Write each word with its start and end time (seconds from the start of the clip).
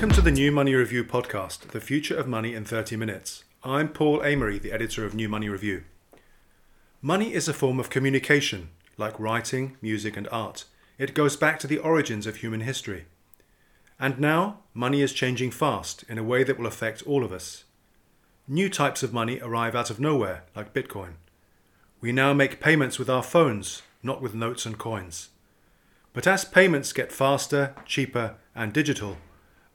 Welcome 0.00 0.16
to 0.16 0.22
the 0.22 0.30
New 0.30 0.50
Money 0.50 0.74
Review 0.74 1.04
podcast, 1.04 1.72
The 1.72 1.80
Future 1.80 2.16
of 2.16 2.26
Money 2.26 2.54
in 2.54 2.64
30 2.64 2.96
Minutes. 2.96 3.44
I'm 3.62 3.90
Paul 3.90 4.20
Amery, 4.20 4.58
the 4.58 4.72
editor 4.72 5.04
of 5.04 5.12
New 5.12 5.28
Money 5.28 5.50
Review. 5.50 5.84
Money 7.02 7.34
is 7.34 7.48
a 7.48 7.52
form 7.52 7.78
of 7.78 7.90
communication, 7.90 8.70
like 8.96 9.20
writing, 9.20 9.76
music, 9.82 10.16
and 10.16 10.26
art. 10.32 10.64
It 10.96 11.12
goes 11.12 11.36
back 11.36 11.58
to 11.58 11.66
the 11.66 11.76
origins 11.76 12.26
of 12.26 12.36
human 12.36 12.62
history. 12.62 13.04
And 13.98 14.18
now, 14.18 14.60
money 14.72 15.02
is 15.02 15.12
changing 15.12 15.50
fast 15.50 16.02
in 16.08 16.16
a 16.16 16.24
way 16.24 16.44
that 16.44 16.58
will 16.58 16.66
affect 16.66 17.02
all 17.02 17.22
of 17.22 17.30
us. 17.30 17.64
New 18.48 18.70
types 18.70 19.02
of 19.02 19.12
money 19.12 19.38
arrive 19.42 19.74
out 19.74 19.90
of 19.90 20.00
nowhere, 20.00 20.44
like 20.56 20.72
Bitcoin. 20.72 21.16
We 22.00 22.10
now 22.10 22.32
make 22.32 22.58
payments 22.58 22.98
with 22.98 23.10
our 23.10 23.22
phones, 23.22 23.82
not 24.02 24.22
with 24.22 24.32
notes 24.32 24.64
and 24.64 24.78
coins. 24.78 25.28
But 26.14 26.26
as 26.26 26.46
payments 26.46 26.94
get 26.94 27.12
faster, 27.12 27.74
cheaper, 27.84 28.36
and 28.54 28.72
digital, 28.72 29.18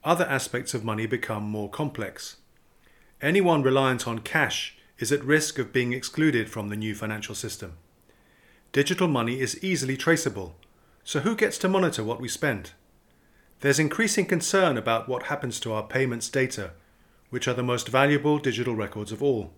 other 0.06 0.24
aspects 0.26 0.72
of 0.72 0.84
money 0.84 1.04
become 1.04 1.42
more 1.42 1.68
complex. 1.68 2.36
Anyone 3.20 3.64
reliant 3.64 4.06
on 4.06 4.20
cash 4.20 4.76
is 4.98 5.10
at 5.10 5.24
risk 5.24 5.58
of 5.58 5.72
being 5.72 5.92
excluded 5.92 6.48
from 6.48 6.68
the 6.68 6.76
new 6.76 6.94
financial 6.94 7.34
system. 7.34 7.76
Digital 8.70 9.08
money 9.08 9.40
is 9.40 9.62
easily 9.64 9.96
traceable, 9.96 10.54
so 11.02 11.20
who 11.20 11.34
gets 11.34 11.58
to 11.58 11.68
monitor 11.68 12.04
what 12.04 12.20
we 12.20 12.28
spend? 12.28 12.70
There's 13.60 13.80
increasing 13.80 14.26
concern 14.26 14.76
about 14.76 15.08
what 15.08 15.24
happens 15.24 15.58
to 15.60 15.72
our 15.72 15.82
payments 15.82 16.28
data, 16.28 16.70
which 17.30 17.48
are 17.48 17.54
the 17.54 17.62
most 17.64 17.88
valuable 17.88 18.38
digital 18.38 18.76
records 18.76 19.10
of 19.10 19.22
all. 19.22 19.54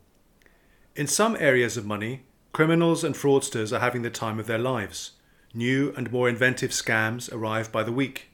In 0.97 1.07
some 1.07 1.37
areas 1.39 1.77
of 1.77 1.85
money, 1.85 2.23
criminals 2.53 3.05
and 3.05 3.15
fraudsters 3.15 3.77
are 3.77 3.81
having 3.81 4.01
the 4.03 4.11
time 4.11 4.39
of 4.39 4.47
their 4.47 4.59
lives. 4.59 5.13
New 5.53 5.93
and 5.97 6.11
more 6.11 6.29
inventive 6.29 6.71
scams 6.71 7.31
arrive 7.33 7.71
by 7.71 7.83
the 7.83 7.93
week. 7.93 8.31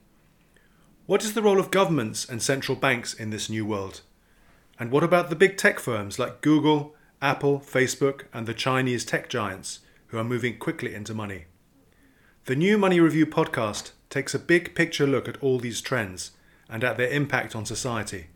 What 1.06 1.22
is 1.22 1.34
the 1.34 1.42
role 1.42 1.60
of 1.60 1.70
governments 1.70 2.26
and 2.26 2.42
central 2.42 2.76
banks 2.76 3.12
in 3.12 3.28
this 3.28 3.50
new 3.50 3.66
world? 3.66 4.00
And 4.78 4.90
what 4.90 5.04
about 5.04 5.28
the 5.28 5.36
big 5.36 5.58
tech 5.58 5.78
firms 5.78 6.18
like 6.18 6.40
Google, 6.40 6.94
Apple, 7.20 7.60
Facebook, 7.60 8.22
and 8.32 8.46
the 8.46 8.54
Chinese 8.54 9.04
tech 9.04 9.28
giants 9.28 9.80
who 10.06 10.16
are 10.16 10.24
moving 10.24 10.56
quickly 10.56 10.94
into 10.94 11.12
money? 11.12 11.44
The 12.46 12.56
New 12.56 12.78
Money 12.78 13.00
Review 13.00 13.26
podcast 13.26 13.90
takes 14.08 14.34
a 14.34 14.38
big 14.38 14.74
picture 14.74 15.06
look 15.06 15.28
at 15.28 15.36
all 15.42 15.58
these 15.58 15.82
trends 15.82 16.30
and 16.70 16.82
at 16.82 16.96
their 16.96 17.10
impact 17.10 17.54
on 17.54 17.66
society. 17.66 18.28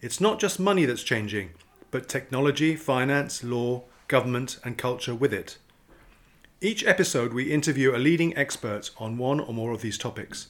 It's 0.00 0.18
not 0.18 0.40
just 0.40 0.58
money 0.58 0.86
that's 0.86 1.02
changing, 1.02 1.50
but 1.90 2.08
technology, 2.08 2.76
finance, 2.76 3.44
law, 3.44 3.82
government, 4.08 4.58
and 4.64 4.78
culture 4.78 5.14
with 5.14 5.34
it. 5.34 5.58
Each 6.62 6.82
episode, 6.86 7.34
we 7.34 7.52
interview 7.52 7.94
a 7.94 7.98
leading 7.98 8.34
expert 8.38 8.90
on 8.96 9.18
one 9.18 9.38
or 9.38 9.52
more 9.52 9.72
of 9.72 9.82
these 9.82 9.98
topics 9.98 10.48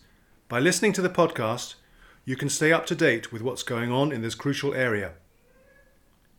by 0.48 0.60
listening 0.60 0.92
to 0.92 1.02
the 1.02 1.08
podcast, 1.08 1.74
you 2.24 2.36
can 2.36 2.48
stay 2.48 2.72
up 2.72 2.86
to 2.86 2.94
date 2.94 3.32
with 3.32 3.42
what's 3.42 3.64
going 3.64 3.90
on 3.90 4.12
in 4.12 4.22
this 4.22 4.36
crucial 4.36 4.74
area. 4.74 5.14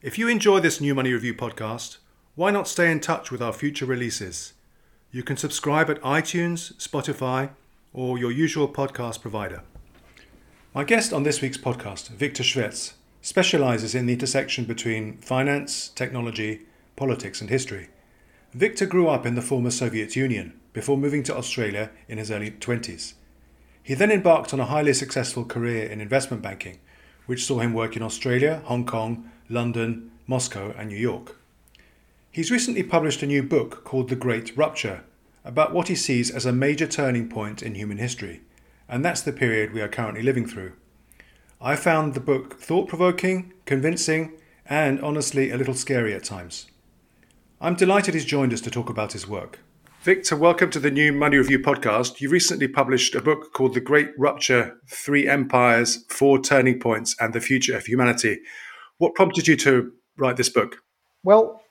If 0.01 0.17
you 0.17 0.29
enjoy 0.29 0.61
this 0.61 0.79
New 0.79 0.95
Money 0.95 1.11
Review 1.11 1.33
podcast, 1.33 1.97
why 2.35 2.51
not 2.51 2.69
stay 2.69 2.89
in 2.89 3.01
touch 3.01 3.31
with 3.31 3.41
our 3.41 3.51
future 3.51 3.85
releases? 3.85 4.53
You 5.11 5.23
can 5.23 5.35
subscribe 5.35 5.89
at 5.89 6.01
iTunes, 6.03 6.73
Spotify, 6.75 7.49
or 7.91 8.17
your 8.17 8.31
usual 8.31 8.69
podcast 8.69 9.21
provider. 9.21 9.63
My 10.73 10.85
guest 10.85 11.11
on 11.11 11.23
this 11.23 11.41
week's 11.41 11.57
podcast, 11.57 12.07
Viktor 12.07 12.43
Shvets, 12.43 12.93
specializes 13.21 13.93
in 13.93 14.05
the 14.05 14.13
intersection 14.13 14.63
between 14.63 15.17
finance, 15.17 15.89
technology, 15.89 16.61
politics, 16.95 17.41
and 17.41 17.49
history. 17.49 17.89
Viktor 18.53 18.85
grew 18.85 19.09
up 19.09 19.25
in 19.25 19.35
the 19.35 19.41
former 19.41 19.71
Soviet 19.71 20.15
Union 20.15 20.57
before 20.71 20.97
moving 20.97 21.23
to 21.23 21.35
Australia 21.35 21.89
in 22.07 22.17
his 22.17 22.31
early 22.31 22.51
20s. 22.51 23.15
He 23.87 23.93
then 23.93 24.11
embarked 24.11 24.53
on 24.53 24.59
a 24.59 24.65
highly 24.65 24.93
successful 24.93 25.45
career 25.45 25.85
in 25.85 26.01
investment 26.01 26.43
banking, 26.43 26.79
which 27.25 27.45
saw 27.45 27.59
him 27.59 27.73
work 27.73 27.95
in 27.95 28.03
Australia, 28.03 28.61
Hong 28.65 28.85
Kong, 28.85 29.31
London, 29.47 30.11
Moscow, 30.27 30.73
and 30.77 30.89
New 30.89 30.97
York. 30.97 31.37
He's 32.29 32.51
recently 32.51 32.83
published 32.83 33.23
a 33.23 33.25
new 33.25 33.41
book 33.41 33.85
called 33.85 34.09
The 34.09 34.17
Great 34.17 34.57
Rupture 34.57 35.05
about 35.45 35.71
what 35.71 35.87
he 35.87 35.95
sees 35.95 36.29
as 36.29 36.45
a 36.45 36.51
major 36.51 36.85
turning 36.85 37.29
point 37.29 37.63
in 37.63 37.75
human 37.75 37.97
history, 37.97 38.41
and 38.89 39.05
that's 39.05 39.21
the 39.21 39.31
period 39.31 39.71
we 39.71 39.79
are 39.79 39.87
currently 39.87 40.21
living 40.21 40.45
through. 40.45 40.73
I 41.61 41.77
found 41.77 42.13
the 42.13 42.19
book 42.19 42.59
thought 42.59 42.89
provoking, 42.89 43.53
convincing, 43.63 44.33
and 44.65 44.99
honestly 44.99 45.49
a 45.49 45.57
little 45.57 45.73
scary 45.73 46.13
at 46.13 46.25
times. 46.25 46.67
I'm 47.61 47.75
delighted 47.75 48.15
he's 48.15 48.25
joined 48.25 48.51
us 48.51 48.59
to 48.61 48.69
talk 48.69 48.89
about 48.89 49.13
his 49.13 49.29
work. 49.29 49.59
Viktor, 50.07 50.37
welcome 50.37 50.69
to 50.69 50.79
the 50.79 50.89
new 50.89 51.11
Money 51.11 51.35
Review 51.35 51.59
podcast. 51.59 52.21
You 52.21 52.29
recently 52.29 52.69
published 52.69 53.13
a 53.13 53.21
book 53.21 53.51
called 53.51 53.73
The 53.73 53.81
Great 53.81 54.11
Rupture 54.17 54.77
Three 54.87 55.27
Empires, 55.27 56.05
Four 56.07 56.39
Turning 56.39 56.79
Points, 56.79 57.13
and 57.19 57.33
the 57.33 57.41
Future 57.41 57.75
of 57.75 57.85
Humanity. 57.85 58.39
What 58.99 59.15
prompted 59.15 59.49
you 59.49 59.57
to 59.57 59.91
write 60.17 60.37
this 60.37 60.47
book? 60.47 60.77
Well, 61.25 61.61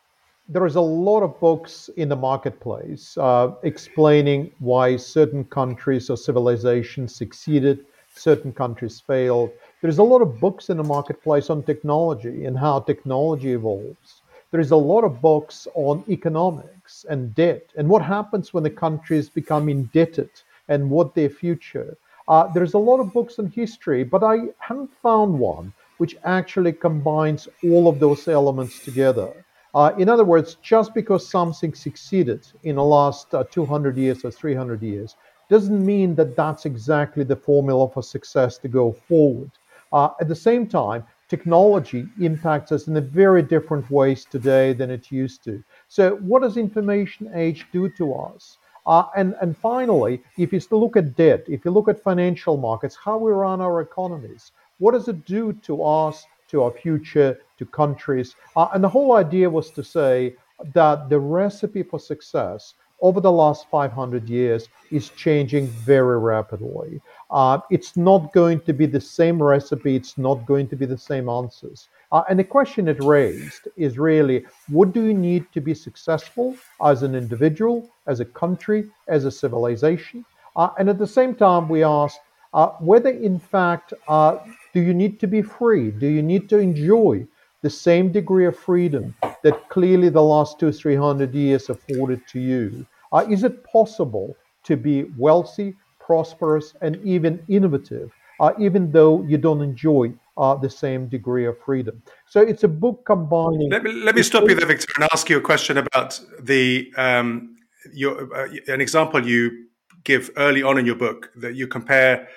there 0.51 0.67
is 0.67 0.77
a 0.77 0.83
lot 0.83 1.23
of 1.23 1.41
books 1.41 1.89
in 1.97 2.11
the 2.11 2.17
marketplace 2.17 3.17
uh, 3.17 3.53
explaining 3.63 4.53
why 4.59 4.99
certain 4.99 5.43
countries 5.45 6.11
or 6.11 6.19
civilizations 6.19 7.15
succeeded, 7.15 7.87
certain 8.17 8.53
countries 8.53 9.01
failed. 9.01 9.49
There's 9.81 9.97
a 9.97 10.03
lot 10.03 10.21
of 10.21 10.39
books 10.41 10.69
in 10.69 10.77
the 10.77 10.85
marketplace 10.85 11.49
on 11.49 11.63
technology 11.63 12.45
and 12.45 12.59
how 12.59 12.81
technology 12.81 13.55
evolves. 13.55 14.21
There's 14.51 14.73
a 14.73 14.77
lot 14.77 15.05
of 15.05 15.23
books 15.23 15.67
on 15.75 16.05
economics 16.11 16.76
and 17.09 17.35
debt 17.35 17.73
and 17.77 17.89
what 17.89 18.03
happens 18.03 18.53
when 18.53 18.63
the 18.63 18.71
countries 18.71 19.29
become 19.29 19.69
indebted 19.69 20.31
and 20.69 20.91
what 20.91 21.15
their 21.15 21.31
future. 21.31 21.97
Uh, 22.29 22.49
there's 22.53 22.75
a 22.75 22.79
lot 22.79 23.01
of 23.01 23.13
books 23.13 23.39
on 23.39 23.47
history, 23.47 24.03
but 24.03 24.25
I 24.25 24.49
haven't 24.59 24.91
found 25.03 25.39
one 25.39 25.73
which 25.99 26.17
actually 26.25 26.73
combines 26.73 27.49
all 27.65 27.89
of 27.89 27.99
those 28.01 28.29
elements 28.29 28.85
together. 28.85 29.33
Uh, 29.75 29.93
in 29.99 30.09
other 30.09 30.25
words, 30.25 30.57
just 30.63 30.95
because 30.95 31.29
something 31.29 31.75
succeeded 31.75 32.47
in 32.65 32.77
the 32.77 32.85
last 32.85 33.35
uh, 33.35 33.45
200 33.45 33.97
years 33.97 34.25
or 34.25 34.31
300 34.31 34.83
years 34.83 35.17
doesn't 35.49 35.85
mean 35.85 36.15
that 36.15 36.35
that's 36.35 36.67
exactly 36.67 37.25
the 37.25 37.37
formula 37.37 37.89
for 37.89 38.03
success 38.03 38.59
to 38.59 38.69
go 38.69 38.93
forward. 38.93 39.51
Uh, 39.93 40.09
at 40.21 40.29
the 40.29 40.35
same 40.35 40.67
time, 40.67 41.05
technology 41.29 42.07
impacts 42.21 42.73
us 42.73 42.89
in 42.89 42.97
a 42.97 43.01
very 43.01 43.43
different 43.43 43.89
ways 43.91 44.25
today 44.25 44.73
than 44.73 44.91
it 44.91 45.11
used 45.11 45.45
to. 45.45 45.63
So, 45.89 46.17
what 46.17 46.43
does 46.43 46.57
information 46.57 47.31
age 47.35 47.67
do 47.73 47.89
to 47.91 48.15
us? 48.15 48.59
Uh, 48.87 49.05
and, 49.17 49.35
and 49.41 49.57
finally, 49.57 50.23
if 50.39 50.53
you 50.53 50.61
look 50.71 50.97
at 50.97 51.17
debt, 51.17 51.45
if 51.49 51.65
you 51.65 51.71
look 51.71 51.89
at 51.89 52.03
financial 52.03 52.57
markets, 52.57 52.97
how 52.97 53.19
we 53.19 53.33
run 53.33 53.61
our 53.61 53.81
economies, 53.81 54.53
what 54.79 54.93
does 54.93 55.09
it 55.09 55.25
do 55.25 55.53
to 55.53 55.83
us, 55.83 56.25
to 56.49 56.63
our 56.63 56.71
future, 56.71 57.39
to 57.59 57.67
countries? 57.67 58.37
Uh, 58.55 58.69
and 58.75 58.85
the 58.85 58.89
whole 58.89 59.17
idea 59.17 59.51
was 59.51 59.71
to 59.73 59.83
say 59.83 60.37
that 60.73 61.09
the 61.09 61.19
recipe 61.19 61.83
for 61.83 61.99
success 61.99 62.75
over 63.01 63.21
the 63.21 63.31
last 63.31 63.69
500 63.71 64.29
years 64.29 64.69
is 64.91 65.11
changing 65.11 65.67
very 65.67 66.19
rapidly. 66.19 67.01
Uh, 67.31 67.59
it's 67.71 67.97
not 67.97 68.33
going 68.33 68.61
to 68.61 68.73
be 68.73 68.87
the 68.87 69.01
same 69.01 69.43
recipe, 69.43 69.97
it's 69.97 70.17
not 70.17 70.47
going 70.47 70.69
to 70.69 70.77
be 70.77 70.87
the 70.87 70.97
same 70.97 71.29
answers. 71.29 71.89
Uh, 72.13 72.23
and 72.29 72.39
the 72.39 72.45
question 72.45 72.89
it 72.89 73.03
raised 73.03 73.69
is 73.77 73.99
really 73.99 74.45
what 74.69 74.93
do 74.93 75.03
you 75.05 75.15
need 75.15 75.45
to 75.53 75.61
be 75.61 75.75
successful 75.75 76.57
as 76.85 77.03
an 77.03 77.15
individual, 77.15 77.91
as 78.07 78.21
a 78.21 78.25
country, 78.25 78.89
as 79.09 79.25
a 79.25 79.31
civilization? 79.31 80.25
Uh, 80.55 80.71
and 80.79 80.89
at 80.89 80.99
the 80.99 81.07
same 81.07 81.35
time, 81.35 81.69
we 81.69 81.83
asked 81.83 82.21
uh, 82.55 82.69
whether, 82.81 83.11
in 83.11 83.39
fact, 83.39 83.93
uh, 84.09 84.39
do 84.73 84.81
you 84.81 84.95
need 84.95 85.21
to 85.21 85.27
be 85.27 85.43
free? 85.43 85.91
Do 85.91 86.07
you 86.07 86.23
need 86.23 86.49
to 86.49 86.59
enjoy 86.59 87.27
the 87.63 87.71
same 87.71 88.13
degree 88.13 88.47
of 88.47 88.57
freedom 88.57 89.15
that 89.43 89.69
clearly 89.69 90.09
the 90.09 90.23
last 90.23 90.59
two, 90.59 90.73
three 90.73 90.97
hundred 90.97 91.35
years 91.35 91.69
afforded 91.69 92.27
to 92.29 92.41
you? 92.41 92.87
Uh, 93.13 93.27
is 93.29 93.45
it 93.45 93.65
possible 93.65 94.37
to 94.65 94.77
be 94.77 95.05
wealthy, 95.19 95.75
prosperous, 95.99 96.75
and 96.81 96.97
even 97.05 97.43
innovative, 97.49 98.11
uh, 98.41 98.53
even 98.59 98.91
though 98.91 99.23
you 99.23 99.37
don't 99.37 99.61
enjoy 99.63 100.13
uh, 100.37 100.55
the 100.55 100.71
same 100.71 101.09
degree 101.09 101.47
of 101.47 101.59
freedom? 101.59 102.03
So 102.29 102.41
it's 102.41 102.65
a 102.65 102.69
book 102.69 103.05
combining. 103.07 103.71
Let 103.71 103.83
me, 103.83 103.93
let 103.93 104.15
me 104.15 104.23
stop 104.23 104.49
you 104.49 104.55
there, 104.55 104.67
Viktor, 104.67 104.93
and 104.97 105.09
ask 105.13 105.29
you 105.29 105.39
a 105.39 105.41
question 105.41 105.79
about 105.79 106.21
the 106.41 106.93
um, 106.97 107.57
your 107.93 108.35
uh, 108.35 108.49
an 108.69 108.81
example 108.81 109.27
you 109.27 109.67
give 110.05 110.31
early 110.37 110.63
on 110.63 110.79
in 110.79 110.87
your 110.87 110.95
book 110.95 111.31
that 111.37 111.55
you 111.55 111.67
compare 111.67 112.29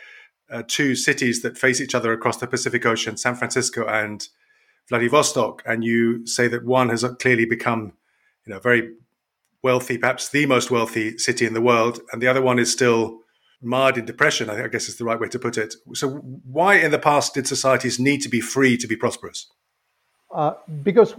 uh, 0.51 0.63
two 0.67 0.95
cities 0.95 1.41
that 1.41 1.57
face 1.57 1.79
each 1.79 1.93
other 1.93 2.11
across 2.11 2.37
the 2.37 2.47
Pacific 2.47 2.85
Ocean, 2.85 3.17
San 3.17 3.35
Francisco 3.35 3.85
and 3.87 4.27
Vladivostok, 4.89 5.61
and 5.65 5.83
you 5.83 6.25
say 6.25 6.47
that 6.47 6.65
one 6.65 6.89
has 6.89 7.05
clearly 7.19 7.45
become, 7.45 7.93
you 8.45 8.53
know, 8.53 8.59
very 8.59 8.95
wealthy, 9.61 9.97
perhaps 9.97 10.29
the 10.29 10.45
most 10.47 10.71
wealthy 10.71 11.17
city 11.17 11.45
in 11.45 11.53
the 11.53 11.61
world, 11.61 11.99
and 12.11 12.21
the 12.21 12.27
other 12.27 12.41
one 12.41 12.57
is 12.57 12.71
still 12.71 13.19
marred 13.61 13.97
in 13.97 14.05
depression. 14.05 14.49
I 14.49 14.67
guess 14.67 14.89
is 14.89 14.97
the 14.97 15.05
right 15.05 15.19
way 15.19 15.27
to 15.29 15.39
put 15.39 15.57
it. 15.57 15.75
So, 15.93 16.09
why 16.09 16.75
in 16.75 16.91
the 16.91 16.99
past 16.99 17.33
did 17.33 17.47
societies 17.47 17.99
need 17.99 18.21
to 18.21 18.29
be 18.29 18.41
free 18.41 18.77
to 18.77 18.87
be 18.87 18.95
prosperous? 18.95 19.47
Uh, 20.31 20.53
because 20.83 21.15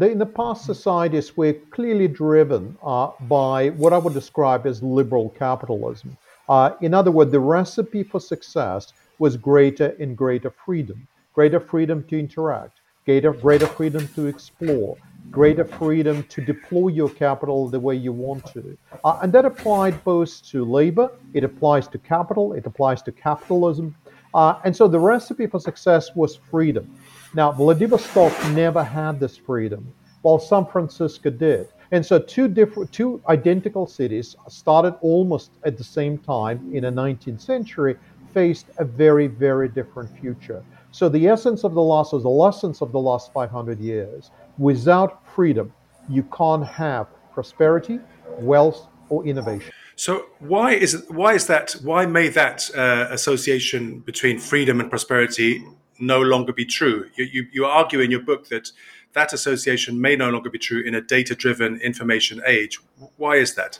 in 0.00 0.18
the 0.18 0.26
past, 0.26 0.64
societies 0.64 1.36
were 1.36 1.54
clearly 1.70 2.06
driven 2.06 2.78
uh, 2.84 3.10
by 3.22 3.70
what 3.70 3.92
I 3.92 3.98
would 3.98 4.14
describe 4.14 4.66
as 4.66 4.82
liberal 4.82 5.30
capitalism. 5.30 6.16
Uh, 6.48 6.70
in 6.80 6.94
other 6.94 7.10
words, 7.10 7.32
the 7.32 7.40
recipe 7.40 8.04
for 8.04 8.20
success 8.20 8.92
was 9.18 9.36
greater 9.36 9.96
and 9.98 10.16
greater 10.16 10.50
freedom, 10.64 11.08
greater 11.34 11.58
freedom 11.58 12.04
to 12.04 12.18
interact, 12.18 12.78
greater, 13.04 13.32
greater 13.32 13.66
freedom 13.66 14.06
to 14.14 14.26
explore, 14.26 14.96
greater 15.30 15.64
freedom 15.64 16.22
to 16.24 16.40
deploy 16.40 16.88
your 16.88 17.10
capital 17.10 17.68
the 17.68 17.78
way 17.78 17.94
you 17.94 18.12
want 18.12 18.44
to. 18.46 18.76
Uh, 19.04 19.18
and 19.22 19.32
that 19.32 19.44
applied 19.44 20.02
both 20.04 20.42
to 20.50 20.64
labor, 20.64 21.10
it 21.34 21.44
applies 21.44 21.88
to 21.88 21.98
capital, 21.98 22.52
it 22.52 22.66
applies 22.66 23.02
to 23.02 23.12
capitalism. 23.12 23.94
Uh, 24.34 24.58
and 24.64 24.76
so 24.76 24.86
the 24.88 24.98
recipe 24.98 25.46
for 25.46 25.60
success 25.60 26.14
was 26.14 26.36
freedom. 26.36 26.94
Now, 27.34 27.52
Vladivostok 27.52 28.32
never 28.52 28.82
had 28.82 29.20
this 29.20 29.36
freedom, 29.36 29.92
while 30.22 30.38
San 30.38 30.66
Francisco 30.66 31.30
did. 31.30 31.68
And 31.92 32.04
so 32.04 32.18
two 32.18 32.48
different, 32.48 32.92
two 32.92 33.20
identical 33.28 33.86
cities 33.86 34.36
started 34.48 34.94
almost 35.00 35.52
at 35.64 35.78
the 35.78 35.84
same 35.84 36.18
time 36.18 36.70
in 36.72 36.82
the 36.82 36.90
19th 36.90 37.40
century, 37.40 37.96
faced 38.32 38.66
a 38.78 38.84
very, 38.84 39.28
very 39.28 39.68
different 39.68 40.10
future. 40.18 40.62
So 40.90 41.08
the 41.08 41.28
essence 41.28 41.64
of 41.64 41.74
the 41.74 41.82
loss 41.82 42.12
or 42.12 42.20
the 42.20 42.28
lessons 42.28 42.82
of 42.82 42.92
the 42.92 42.98
last 42.98 43.32
500 43.32 43.78
years 43.78 44.30
Without 44.58 45.26
freedom, 45.34 45.72
you 46.08 46.22
can't 46.36 46.66
have 46.66 47.06
prosperity, 47.32 48.00
wealth, 48.38 48.86
or 49.08 49.26
innovation. 49.26 49.72
So 49.96 50.26
why 50.40 50.72
is 50.72 51.04
why 51.08 51.34
is 51.34 51.46
that? 51.46 51.72
Why 51.82 52.06
may 52.06 52.28
that 52.28 52.70
uh, 52.76 53.08
association 53.10 54.00
between 54.00 54.38
freedom 54.38 54.80
and 54.80 54.90
prosperity 54.90 55.64
no 55.98 56.20
longer 56.20 56.52
be 56.52 56.66
true? 56.66 57.08
You, 57.16 57.24
you, 57.24 57.46
you 57.52 57.64
argue 57.64 58.00
in 58.00 58.10
your 58.10 58.20
book 58.20 58.48
that 58.48 58.70
that 59.14 59.32
association 59.32 59.98
may 59.98 60.14
no 60.16 60.28
longer 60.28 60.50
be 60.50 60.58
true 60.58 60.82
in 60.82 60.94
a 60.94 61.00
data-driven 61.00 61.80
information 61.80 62.42
age. 62.46 62.78
Why 63.16 63.36
is 63.36 63.54
that? 63.54 63.78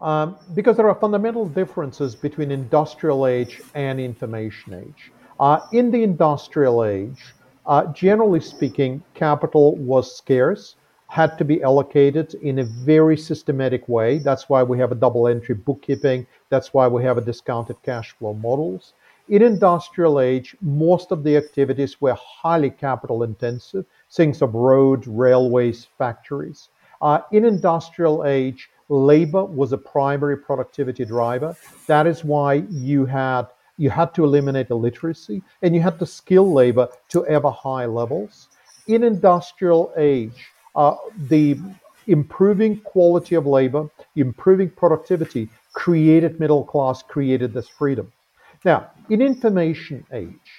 Um, 0.00 0.36
because 0.54 0.76
there 0.76 0.88
are 0.88 0.94
fundamental 0.94 1.46
differences 1.46 2.14
between 2.16 2.50
industrial 2.50 3.26
age 3.26 3.60
and 3.74 4.00
information 4.00 4.72
age. 4.72 5.12
Uh, 5.38 5.60
in 5.72 5.90
the 5.90 6.02
industrial 6.02 6.84
age, 6.84 7.22
uh, 7.68 7.84
generally 7.92 8.40
speaking, 8.40 9.02
capital 9.14 9.76
was 9.76 10.16
scarce, 10.16 10.76
had 11.08 11.36
to 11.38 11.44
be 11.44 11.62
allocated 11.62 12.34
in 12.34 12.58
a 12.58 12.64
very 12.64 13.16
systematic 13.16 13.86
way. 13.88 14.18
That's 14.18 14.48
why 14.48 14.62
we 14.62 14.78
have 14.78 14.90
a 14.90 14.94
double 14.94 15.28
entry 15.28 15.54
bookkeeping. 15.54 16.26
That's 16.48 16.72
why 16.72 16.88
we 16.88 17.02
have 17.04 17.18
a 17.18 17.22
discounted 17.22 17.76
cash 17.82 18.12
flow 18.12 18.34
models. 18.34 18.94
In 19.28 19.42
industrial 19.42 20.20
age, 20.20 20.56
most 20.62 21.12
of 21.12 21.22
the 21.22 21.36
activities 21.36 22.00
were 22.00 22.14
highly 22.14 22.70
capital 22.70 23.22
intensive, 23.22 23.84
things 24.10 24.40
of 24.40 24.54
roads, 24.54 25.06
railways, 25.06 25.86
factories. 25.98 26.70
Uh, 27.02 27.20
in 27.32 27.44
industrial 27.44 28.24
age, 28.24 28.70
labor 28.88 29.44
was 29.44 29.72
a 29.72 29.78
primary 29.78 30.38
productivity 30.38 31.04
driver. 31.04 31.54
That 31.86 32.06
is 32.06 32.24
why 32.24 32.64
you 32.70 33.04
had 33.04 33.48
you 33.78 33.88
had 33.88 34.12
to 34.14 34.24
eliminate 34.24 34.70
illiteracy 34.70 35.42
and 35.62 35.74
you 35.74 35.80
had 35.80 35.98
to 35.98 36.04
skill 36.04 36.52
labor 36.52 36.88
to 37.08 37.24
ever 37.26 37.50
high 37.50 37.86
levels. 37.86 38.48
In 38.88 39.04
industrial 39.04 39.92
age, 39.96 40.50
uh, 40.76 40.96
the 41.28 41.58
improving 42.06 42.80
quality 42.80 43.34
of 43.34 43.46
labor, 43.46 43.88
improving 44.16 44.70
productivity 44.70 45.48
created 45.72 46.40
middle 46.40 46.64
class, 46.64 47.02
created 47.02 47.52
this 47.54 47.68
freedom. 47.68 48.10
Now, 48.64 48.90
in 49.08 49.22
information 49.22 50.04
age, 50.12 50.52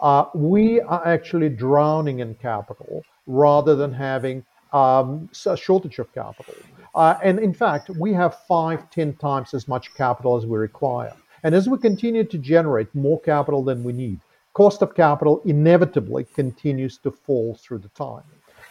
uh, 0.00 0.26
we 0.34 0.80
are 0.80 1.06
actually 1.06 1.48
drowning 1.48 2.20
in 2.20 2.34
capital 2.34 3.04
rather 3.26 3.74
than 3.76 3.92
having 3.92 4.44
um, 4.72 5.28
a 5.46 5.56
shortage 5.56 5.98
of 5.98 6.12
capital. 6.12 6.54
Uh, 6.94 7.14
and 7.22 7.38
in 7.38 7.54
fact, 7.54 7.90
we 7.90 8.12
have 8.12 8.38
five, 8.48 8.90
ten 8.90 9.14
times 9.14 9.54
as 9.54 9.68
much 9.68 9.94
capital 9.94 10.36
as 10.36 10.44
we 10.46 10.58
require. 10.58 11.14
And 11.46 11.54
as 11.54 11.68
we 11.68 11.78
continue 11.78 12.24
to 12.24 12.38
generate 12.38 12.92
more 12.92 13.20
capital 13.20 13.62
than 13.62 13.84
we 13.84 13.92
need, 13.92 14.18
cost 14.52 14.82
of 14.82 14.96
capital 14.96 15.42
inevitably 15.44 16.24
continues 16.34 16.98
to 16.98 17.12
fall 17.12 17.54
through 17.54 17.78
the 17.78 17.88
time. 17.90 18.24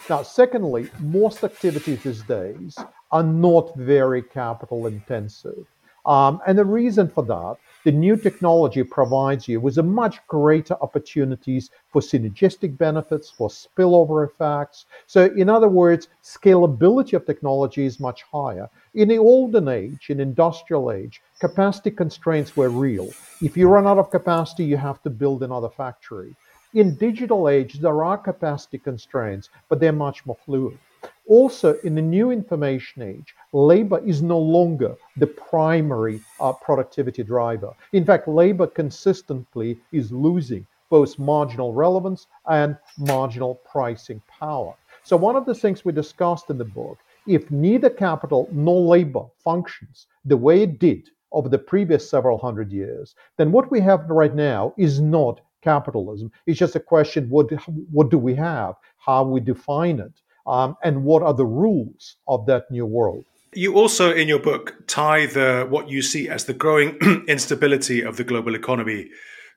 Now, 0.10 0.24
secondly, 0.24 0.90
most 1.00 1.46
activities 1.46 2.04
these 2.04 2.22
days 2.24 2.78
are 3.14 3.24
not 3.24 3.74
very 3.78 4.22
capital 4.22 4.88
intensive. 4.88 5.66
Um, 6.06 6.42
and 6.46 6.58
the 6.58 6.66
reason 6.66 7.10
for 7.10 7.24
that 7.24 7.58
the 7.86 7.92
new 7.92 8.18
technology 8.18 8.82
provides 8.82 9.48
you 9.48 9.62
with 9.62 9.78
a 9.78 9.84
much 9.84 10.20
greater 10.28 10.76
opportunities 10.82 11.70
for 11.92 12.02
synergistic 12.02 12.76
benefits, 12.80 13.30
for 13.30 13.48
spillover 13.48 14.28
effects. 14.28 14.86
So, 15.06 15.26
in 15.38 15.50
other 15.50 15.70
words, 15.70 16.08
scalability 16.24 17.14
of 17.14 17.28
technology 17.28 17.86
is 17.86 18.00
much 18.00 18.24
higher. 18.24 18.68
In 18.96 19.08
the 19.10 19.20
olden 19.20 19.68
age, 19.68 20.10
in 20.10 20.20
industrial 20.20 20.92
age, 20.92 21.22
capacity 21.40 21.92
constraints 21.92 22.58
were 22.58 22.70
real. 22.70 23.08
If 23.44 23.56
you 23.56 23.68
run 23.68 23.86
out 23.86 24.00
of 24.00 24.10
capacity, 24.10 24.64
you 24.64 24.78
have 24.78 25.04
to 25.04 25.12
build 25.12 25.44
another 25.44 25.70
factory. 25.70 26.36
In 26.74 26.96
digital 26.96 27.48
age, 27.48 27.76
there 27.76 28.04
are 28.04 28.18
capacity 28.18 28.80
constraints, 28.80 29.50
but 29.70 29.80
they're 29.80 29.94
much 29.94 30.26
more 30.26 30.38
fluid. 30.44 30.80
Also, 31.28 31.78
in 31.84 31.96
the 31.96 32.02
new 32.02 32.32
information 32.32 33.02
age, 33.02 33.36
labor 33.52 34.00
is 34.06 34.22
no 34.22 34.40
longer 34.40 34.96
the 35.18 35.28
primary 35.28 36.22
uh, 36.40 36.54
productivity 36.54 37.24
driver. 37.24 37.74
In 37.94 38.06
fact, 38.06 38.28
labor 38.28 38.68
consistently 38.68 39.78
is 39.92 40.12
losing 40.12 40.66
both 40.90 41.18
marginal 41.18 41.74
relevance 41.74 42.28
and 42.48 42.78
marginal 42.98 43.56
pricing 43.72 44.22
power. 44.28 44.74
So, 45.04 45.18
one 45.18 45.36
of 45.36 45.46
the 45.46 45.56
things 45.56 45.84
we 45.84 45.92
discussed 45.92 46.50
in 46.50 46.58
the 46.58 46.66
book 46.66 46.98
if 47.28 47.50
neither 47.50 47.90
capital 47.90 48.48
nor 48.52 48.82
labor 48.82 49.26
functions 49.44 50.08
the 50.26 50.38
way 50.38 50.62
it 50.62 50.80
did 50.80 51.10
over 51.32 51.50
the 51.50 51.58
previous 51.58 52.08
several 52.10 52.38
hundred 52.38 52.72
years, 52.72 53.16
then 53.38 53.52
what 53.52 53.70
we 53.72 53.80
have 53.80 54.10
right 54.10 54.36
now 54.36 54.74
is 54.78 55.02
not 55.02 55.42
capitalism. 55.62 56.32
It's 56.46 56.60
just 56.60 56.76
a 56.76 56.80
question 56.80 57.30
what, 57.30 57.52
what 57.92 58.12
do 58.12 58.18
we 58.20 58.36
have, 58.36 58.76
how 58.98 59.24
we 59.24 59.40
define 59.40 60.00
it 60.00 60.14
um, 60.48 60.76
and 60.84 61.04
what 61.04 61.24
are 61.24 61.34
the 61.34 61.46
rules 61.46 62.18
of 62.28 62.46
that 62.46 62.70
new 62.70 62.86
world. 62.86 63.26
You 63.54 63.76
also, 63.76 64.14
in 64.14 64.28
your 64.28 64.40
book, 64.40 64.76
tie 64.88 65.28
the 65.28 65.66
what 65.70 65.90
you 65.90 66.02
see 66.02 66.28
as 66.28 66.46
the 66.46 66.54
growing 66.54 66.98
instability 67.28 68.02
of 68.02 68.18
the 68.18 68.24
global 68.24 68.54
economy 68.54 69.10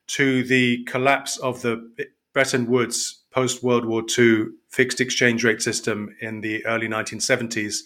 to 0.09 0.45
the 0.45 0.85
collapse 0.85 1.37
of 1.39 1.63
the 1.63 1.91
Bretton 2.33 2.67
Woods 2.67 3.25
post 3.33 3.63
World 3.63 3.85
War 3.85 4.05
II 4.17 4.47
fixed 4.69 5.01
exchange 5.01 5.45
rate 5.45 5.61
system 5.63 6.15
in 6.21 6.41
the 6.41 6.65
early 6.65 6.89
1970s, 6.89 7.79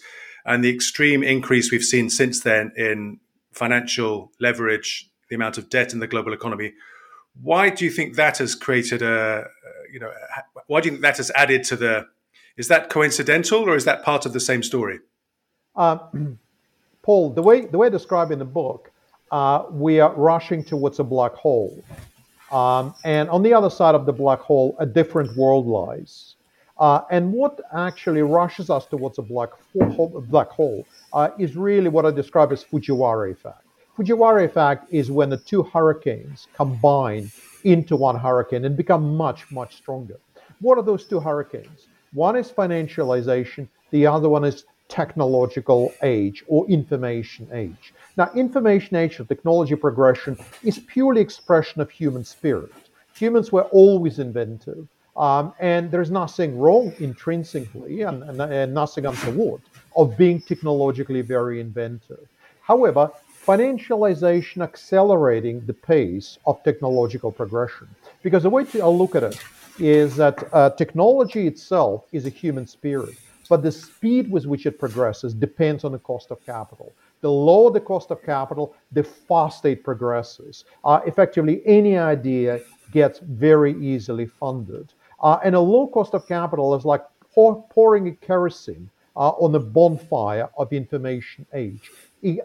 and 0.45 0.63
the 0.63 0.73
extreme 0.73 1.23
increase 1.23 1.71
we've 1.71 1.83
seen 1.83 2.09
since 2.09 2.41
then 2.41 2.71
in 2.77 3.19
financial 3.51 4.31
leverage, 4.39 5.09
the 5.29 5.35
amount 5.35 5.57
of 5.57 5.69
debt 5.69 5.93
in 5.93 5.99
the 5.99 6.07
global 6.07 6.33
economy. 6.33 6.73
Why 7.41 7.69
do 7.69 7.85
you 7.85 7.91
think 7.91 8.15
that 8.15 8.37
has 8.37 8.53
created 8.53 9.01
a, 9.01 9.47
you 9.91 9.99
know, 9.99 10.11
why 10.67 10.81
do 10.81 10.89
you 10.89 10.91
think 10.91 11.01
that 11.01 11.17
has 11.17 11.31
added 11.35 11.63
to 11.65 11.75
the 11.75 12.05
is 12.57 12.67
that 12.67 12.89
coincidental 12.89 13.61
or 13.61 13.75
is 13.75 13.85
that 13.85 14.03
part 14.03 14.25
of 14.25 14.33
the 14.33 14.39
same 14.39 14.63
story? 14.63 14.99
Uh, 15.75 15.97
Paul, 17.01 17.31
the 17.31 17.41
way 17.41 17.65
the 17.65 17.77
way 17.77 17.87
I 17.87 17.89
describe 17.89 18.31
in 18.31 18.39
the 18.39 18.45
book, 18.45 18.91
uh, 19.31 19.63
we 19.71 19.99
are 19.99 20.13
rushing 20.15 20.63
towards 20.63 20.99
a 20.99 21.03
black 21.03 21.33
hole, 21.33 21.83
um, 22.51 22.93
and 23.03 23.29
on 23.29 23.43
the 23.43 23.53
other 23.53 23.69
side 23.69 23.95
of 23.95 24.05
the 24.05 24.13
black 24.13 24.39
hole, 24.39 24.75
a 24.79 24.85
different 24.85 25.35
world 25.35 25.67
lies. 25.67 26.35
Uh, 26.79 27.01
and 27.11 27.31
what 27.31 27.59
actually 27.75 28.21
rushes 28.21 28.69
us 28.69 28.85
towards 28.87 29.19
a 29.19 29.21
black 29.21 29.49
hole, 29.95 30.25
black 30.29 30.49
hole 30.49 30.85
uh, 31.13 31.29
is 31.37 31.55
really 31.55 31.87
what 31.87 32.05
I 32.05 32.11
describe 32.11 32.51
as 32.51 32.63
Fujiwhara 32.63 33.31
effect. 33.31 33.61
Fujiwhara 33.95 34.43
effect 34.43 34.91
is 34.91 35.11
when 35.11 35.29
the 35.29 35.37
two 35.37 35.61
hurricanes 35.61 36.47
combine 36.55 37.31
into 37.63 37.95
one 37.95 38.17
hurricane 38.17 38.65
and 38.65 38.75
become 38.75 39.15
much, 39.15 39.49
much 39.51 39.75
stronger. 39.75 40.19
What 40.61 40.79
are 40.79 40.83
those 40.83 41.05
two 41.05 41.19
hurricanes? 41.19 41.87
One 42.13 42.35
is 42.35 42.51
financialization, 42.51 43.67
the 43.89 44.05
other 44.05 44.29
one 44.29 44.43
is 44.43 44.65
technological 44.87 45.91
age 46.03 46.43
or 46.47 46.67
information 46.67 47.47
age. 47.51 47.93
Now, 48.17 48.29
information 48.35 48.95
age 48.95 49.19
or 49.19 49.25
technology 49.25 49.75
progression 49.75 50.37
is 50.63 50.77
purely 50.79 51.21
expression 51.21 51.81
of 51.81 51.89
human 51.89 52.23
spirit. 52.23 52.71
Humans 53.15 53.51
were 53.51 53.63
always 53.63 54.19
inventive, 54.19 54.87
um, 55.17 55.53
and 55.59 55.89
there's 55.89 56.11
nothing 56.11 56.59
wrong 56.59 56.93
intrinsically 56.99 58.01
and, 58.01 58.21
and, 58.23 58.39
and 58.41 58.73
nothing 58.73 59.05
untoward 59.05 59.61
of 59.95 60.15
being 60.15 60.39
technologically 60.39 61.21
very 61.21 61.59
inventive. 61.59 62.27
However, 62.61 63.09
financialization 63.45 64.61
accelerating 64.61 65.65
the 65.65 65.73
pace 65.73 66.37
of 66.45 66.63
technological 66.63 67.31
progression. 67.31 67.87
Because 68.21 68.43
the 68.43 68.49
way 68.49 68.63
to 68.65 68.87
look 68.87 69.15
at 69.15 69.23
it 69.23 69.37
is 69.79 70.15
that 70.15 70.47
uh, 70.53 70.69
technology 70.71 71.47
itself 71.47 72.05
is 72.11 72.25
a 72.25 72.29
human 72.29 72.67
spirit, 72.67 73.15
but 73.49 73.63
the 73.63 73.71
speed 73.71 74.29
with 74.31 74.45
which 74.45 74.65
it 74.65 74.79
progresses 74.79 75.33
depends 75.33 75.83
on 75.83 75.91
the 75.91 75.99
cost 75.99 76.31
of 76.31 76.43
capital. 76.45 76.93
The 77.21 77.31
lower 77.31 77.71
the 77.71 77.79
cost 77.79 78.11
of 78.11 78.21
capital, 78.23 78.75
the 78.91 79.03
faster 79.03 79.69
it 79.69 79.83
progresses. 79.83 80.65
Uh, 80.83 80.99
effectively, 81.05 81.61
any 81.65 81.97
idea 81.97 82.59
gets 82.91 83.19
very 83.19 83.73
easily 83.83 84.25
funded. 84.25 84.93
Uh, 85.21 85.39
and 85.43 85.55
a 85.55 85.59
low 85.59 85.87
cost 85.87 86.13
of 86.13 86.27
capital 86.27 86.75
is 86.75 86.85
like 86.85 87.03
pour, 87.33 87.63
pouring 87.69 88.07
a 88.09 88.11
kerosene 88.11 88.89
uh, 89.15 89.29
on 89.29 89.51
the 89.51 89.59
bonfire 89.59 90.49
of 90.57 90.73
information 90.73 91.45
age, 91.53 91.91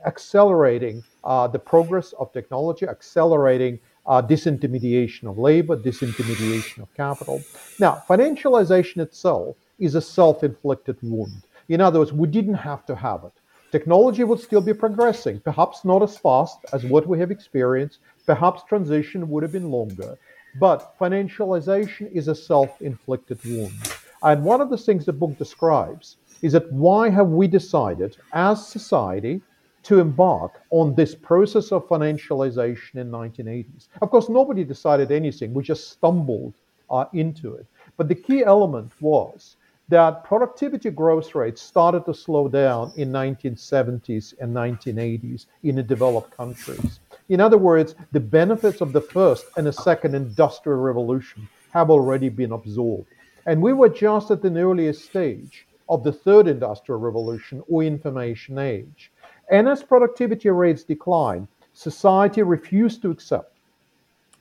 accelerating 0.06 1.02
uh, 1.24 1.46
the 1.46 1.58
progress 1.58 2.12
of 2.18 2.32
technology, 2.32 2.86
accelerating 2.86 3.78
uh, 4.08 4.22
disintermediation 4.22 5.24
of 5.30 5.38
labor, 5.38 5.76
disintermediation 5.76 6.82
of 6.82 6.92
capital. 6.94 7.42
Now, 7.78 8.02
financialization 8.08 9.02
itself 9.02 9.56
is 9.78 9.94
a 9.94 10.00
self 10.00 10.42
inflicted 10.42 10.96
wound. 11.02 11.42
In 11.68 11.80
other 11.80 11.98
words, 11.98 12.12
we 12.12 12.26
didn't 12.26 12.54
have 12.54 12.86
to 12.86 12.96
have 12.96 13.24
it. 13.24 13.32
Technology 13.70 14.24
would 14.24 14.40
still 14.40 14.62
be 14.62 14.72
progressing, 14.72 15.40
perhaps 15.40 15.84
not 15.84 16.02
as 16.02 16.16
fast 16.16 16.58
as 16.72 16.84
what 16.84 17.06
we 17.06 17.18
have 17.18 17.30
experienced, 17.30 17.98
perhaps 18.24 18.62
transition 18.64 19.28
would 19.28 19.42
have 19.42 19.52
been 19.52 19.70
longer, 19.70 20.18
but 20.58 20.98
financialization 20.98 22.10
is 22.10 22.28
a 22.28 22.34
self 22.34 22.80
inflicted 22.80 23.38
wound. 23.44 23.74
And 24.22 24.42
one 24.42 24.62
of 24.62 24.70
the 24.70 24.78
things 24.78 25.04
the 25.04 25.12
book 25.12 25.36
describes 25.36 26.16
is 26.40 26.52
that 26.52 26.72
why 26.72 27.10
have 27.10 27.28
we 27.28 27.46
decided 27.46 28.16
as 28.32 28.66
society 28.66 29.42
to 29.88 30.00
embark 30.00 30.60
on 30.70 30.94
this 30.94 31.14
process 31.14 31.72
of 31.72 31.88
financialization 31.88 32.96
in 32.96 33.10
1980s? 33.10 33.88
Of 34.02 34.10
course, 34.10 34.28
nobody 34.28 34.62
decided 34.62 35.10
anything. 35.10 35.54
We 35.54 35.62
just 35.62 35.90
stumbled 35.90 36.52
uh, 36.90 37.06
into 37.14 37.54
it. 37.54 37.66
But 37.96 38.08
the 38.08 38.14
key 38.14 38.44
element 38.44 38.92
was 39.00 39.56
that 39.88 40.24
productivity 40.24 40.90
growth 40.90 41.34
rates 41.34 41.62
started 41.62 42.04
to 42.04 42.12
slow 42.12 42.48
down 42.48 42.92
in 42.96 43.10
1970s 43.10 44.34
and 44.40 44.54
1980s 44.54 45.46
in 45.62 45.76
the 45.76 45.82
developed 45.82 46.36
countries. 46.36 47.00
In 47.30 47.40
other 47.40 47.56
words, 47.56 47.94
the 48.12 48.20
benefits 48.20 48.82
of 48.82 48.92
the 48.92 49.00
first 49.00 49.46
and 49.56 49.66
the 49.66 49.72
second 49.72 50.14
industrial 50.14 50.80
revolution 50.80 51.48
have 51.72 51.88
already 51.88 52.28
been 52.28 52.52
absorbed. 52.52 53.08
And 53.46 53.62
we 53.62 53.72
were 53.72 53.88
just 53.88 54.30
at 54.30 54.44
an 54.44 54.58
earliest 54.58 55.06
stage 55.06 55.66
of 55.88 56.04
the 56.04 56.12
third 56.12 56.46
industrial 56.46 57.00
revolution 57.00 57.62
or 57.68 57.82
information 57.82 58.58
age. 58.58 59.10
And 59.50 59.68
as 59.68 59.82
productivity 59.82 60.50
rates 60.50 60.84
decline, 60.84 61.48
society 61.72 62.42
refused 62.42 63.02
to 63.02 63.10
accept 63.10 63.54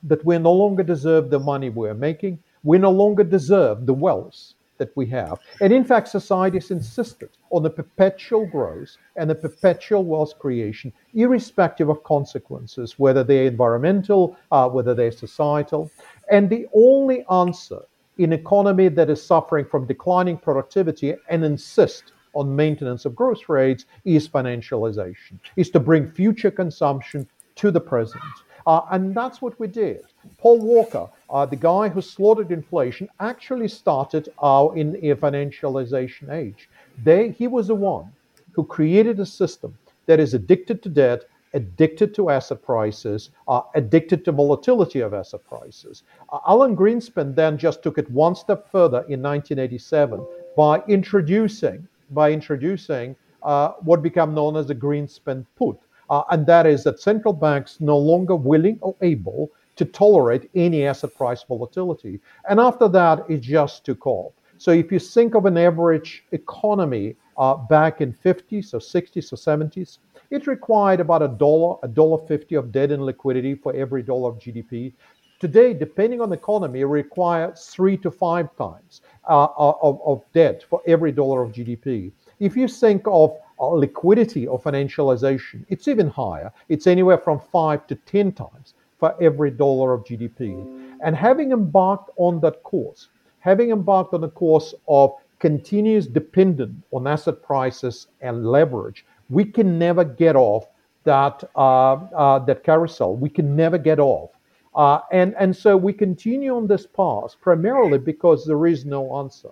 that 0.02 0.24
we 0.24 0.38
no 0.38 0.52
longer 0.52 0.82
deserve 0.82 1.30
the 1.30 1.38
money 1.38 1.70
we're 1.70 1.94
making, 1.94 2.38
we 2.62 2.78
no 2.78 2.90
longer 2.90 3.24
deserve 3.24 3.86
the 3.86 3.94
wealth 3.94 4.54
that 4.78 4.96
we 4.96 5.06
have. 5.06 5.38
And 5.60 5.72
in 5.72 5.84
fact, 5.84 6.08
societies 6.08 6.70
insisted 6.70 7.30
on 7.50 7.62
the 7.62 7.70
perpetual 7.70 8.46
growth 8.46 8.96
and 9.16 9.28
the 9.28 9.34
perpetual 9.34 10.04
wealth 10.04 10.38
creation, 10.38 10.92
irrespective 11.14 11.88
of 11.88 12.02
consequences, 12.04 12.98
whether 12.98 13.24
they're 13.24 13.46
environmental, 13.46 14.36
uh, 14.52 14.68
whether 14.68 14.94
they're 14.94 15.10
societal. 15.10 15.90
And 16.30 16.48
the 16.48 16.66
only 16.74 17.24
answer 17.30 17.80
in 18.18 18.32
economy 18.32 18.88
that 18.88 19.10
is 19.10 19.22
suffering 19.22 19.64
from 19.64 19.86
declining 19.86 20.36
productivity 20.36 21.14
and 21.28 21.44
insist 21.44 22.12
on 22.34 22.54
maintenance 22.54 23.04
of 23.04 23.14
growth 23.14 23.48
rates 23.48 23.84
is 24.04 24.28
financialization, 24.28 25.38
is 25.56 25.70
to 25.70 25.80
bring 25.80 26.10
future 26.10 26.50
consumption 26.50 27.28
to 27.56 27.70
the 27.70 27.80
present. 27.80 28.22
Uh, 28.66 28.82
and 28.90 29.14
that's 29.14 29.40
what 29.40 29.58
we 29.58 29.66
did. 29.66 30.02
Paul 30.36 30.60
Volcker, 30.60 31.10
uh, 31.30 31.46
the 31.46 31.56
guy 31.56 31.88
who 31.88 32.02
slaughtered 32.02 32.52
inflation, 32.52 33.08
actually 33.18 33.68
started 33.68 34.28
uh, 34.42 34.68
in 34.76 34.96
a 34.96 35.14
financialization 35.16 36.30
age. 36.30 36.68
They, 37.02 37.30
he 37.30 37.46
was 37.46 37.68
the 37.68 37.74
one 37.74 38.12
who 38.52 38.64
created 38.64 39.20
a 39.20 39.26
system 39.26 39.78
that 40.04 40.20
is 40.20 40.34
addicted 40.34 40.82
to 40.82 40.90
debt, 40.90 41.24
addicted 41.54 42.14
to 42.16 42.28
asset 42.28 42.62
prices, 42.62 43.30
uh, 43.46 43.62
addicted 43.74 44.24
to 44.26 44.32
volatility 44.32 45.00
of 45.00 45.14
asset 45.14 45.40
prices. 45.48 46.02
Uh, 46.30 46.38
Alan 46.46 46.76
Greenspan 46.76 47.34
then 47.34 47.56
just 47.56 47.82
took 47.82 47.96
it 47.96 48.10
one 48.10 48.34
step 48.34 48.70
further 48.70 48.98
in 49.08 49.22
1987 49.22 50.26
by 50.56 50.82
introducing 50.88 51.88
by 52.10 52.32
introducing 52.32 53.16
uh, 53.42 53.72
what 53.80 54.02
became 54.02 54.34
known 54.34 54.56
as 54.56 54.66
the 54.66 54.74
Greenspan 54.74 55.44
put, 55.56 55.78
uh, 56.10 56.22
and 56.30 56.46
that 56.46 56.66
is 56.66 56.84
that 56.84 57.00
central 57.00 57.32
banks 57.34 57.78
no 57.80 57.96
longer 57.98 58.36
willing 58.36 58.78
or 58.80 58.96
able 59.02 59.50
to 59.76 59.84
tolerate 59.84 60.50
any 60.54 60.84
asset 60.84 61.14
price 61.14 61.42
volatility. 61.44 62.20
And 62.48 62.58
after 62.58 62.88
that, 62.88 63.24
it 63.28 63.40
just 63.40 63.84
took 63.84 64.06
off. 64.06 64.32
So 64.58 64.72
if 64.72 64.90
you 64.90 64.98
think 64.98 65.34
of 65.34 65.46
an 65.46 65.56
average 65.56 66.24
economy 66.32 67.14
uh, 67.36 67.54
back 67.54 68.00
in 68.00 68.12
50s 68.12 68.74
or 68.74 68.80
60s 68.80 69.32
or 69.32 69.36
70s, 69.36 70.00
it 70.30 70.46
required 70.48 71.00
about 71.00 71.22
a 71.22 71.28
dollar, 71.28 71.76
a 71.82 71.88
dollar 71.88 72.18
fifty 72.26 72.56
of 72.56 72.72
debt 72.72 72.90
and 72.90 73.04
liquidity 73.04 73.54
for 73.54 73.72
every 73.74 74.02
dollar 74.02 74.30
of 74.30 74.38
GDP. 74.38 74.92
Today, 75.40 75.72
depending 75.72 76.20
on 76.20 76.30
the 76.30 76.36
economy, 76.36 76.82
requires 76.82 77.66
three 77.66 77.96
to 77.98 78.10
five 78.10 78.48
times 78.56 79.02
uh, 79.28 79.46
of, 79.56 80.00
of, 80.04 80.22
debt 80.32 80.64
for 80.68 80.82
every 80.86 81.12
dollar 81.12 81.42
of 81.42 81.52
GDP. 81.52 82.10
If 82.40 82.56
you 82.56 82.66
think 82.66 83.02
of 83.06 83.36
uh, 83.60 83.66
liquidity 83.68 84.48
or 84.48 84.60
financialization, 84.60 85.64
it's 85.68 85.86
even 85.86 86.08
higher. 86.08 86.50
It's 86.68 86.88
anywhere 86.88 87.18
from 87.18 87.40
five 87.52 87.86
to 87.86 87.94
10 87.94 88.32
times 88.32 88.74
for 88.98 89.14
every 89.22 89.52
dollar 89.52 89.92
of 89.92 90.04
GDP. 90.04 90.98
And 91.04 91.14
having 91.14 91.52
embarked 91.52 92.10
on 92.16 92.40
that 92.40 92.62
course, 92.64 93.08
having 93.38 93.70
embarked 93.70 94.14
on 94.14 94.20
the 94.20 94.30
course 94.30 94.74
of 94.88 95.14
continuous 95.38 96.06
dependence 96.06 96.82
on 96.90 97.06
asset 97.06 97.42
prices 97.42 98.08
and 98.20 98.44
leverage, 98.44 99.06
we 99.30 99.44
can 99.44 99.78
never 99.78 100.04
get 100.04 100.34
off 100.34 100.66
that 101.04 101.44
uh, 101.54 101.92
uh, 101.92 102.38
that 102.40 102.64
carousel. 102.64 103.14
We 103.16 103.30
can 103.30 103.54
never 103.54 103.78
get 103.78 103.98
off, 103.98 104.30
uh, 104.78 105.00
and 105.10 105.34
and 105.40 105.54
so 105.54 105.76
we 105.76 105.92
continue 105.92 106.54
on 106.56 106.68
this 106.68 106.86
path 106.86 107.34
primarily 107.40 107.98
because 107.98 108.46
there 108.46 108.64
is 108.64 108.84
no 108.84 109.16
answer. 109.16 109.50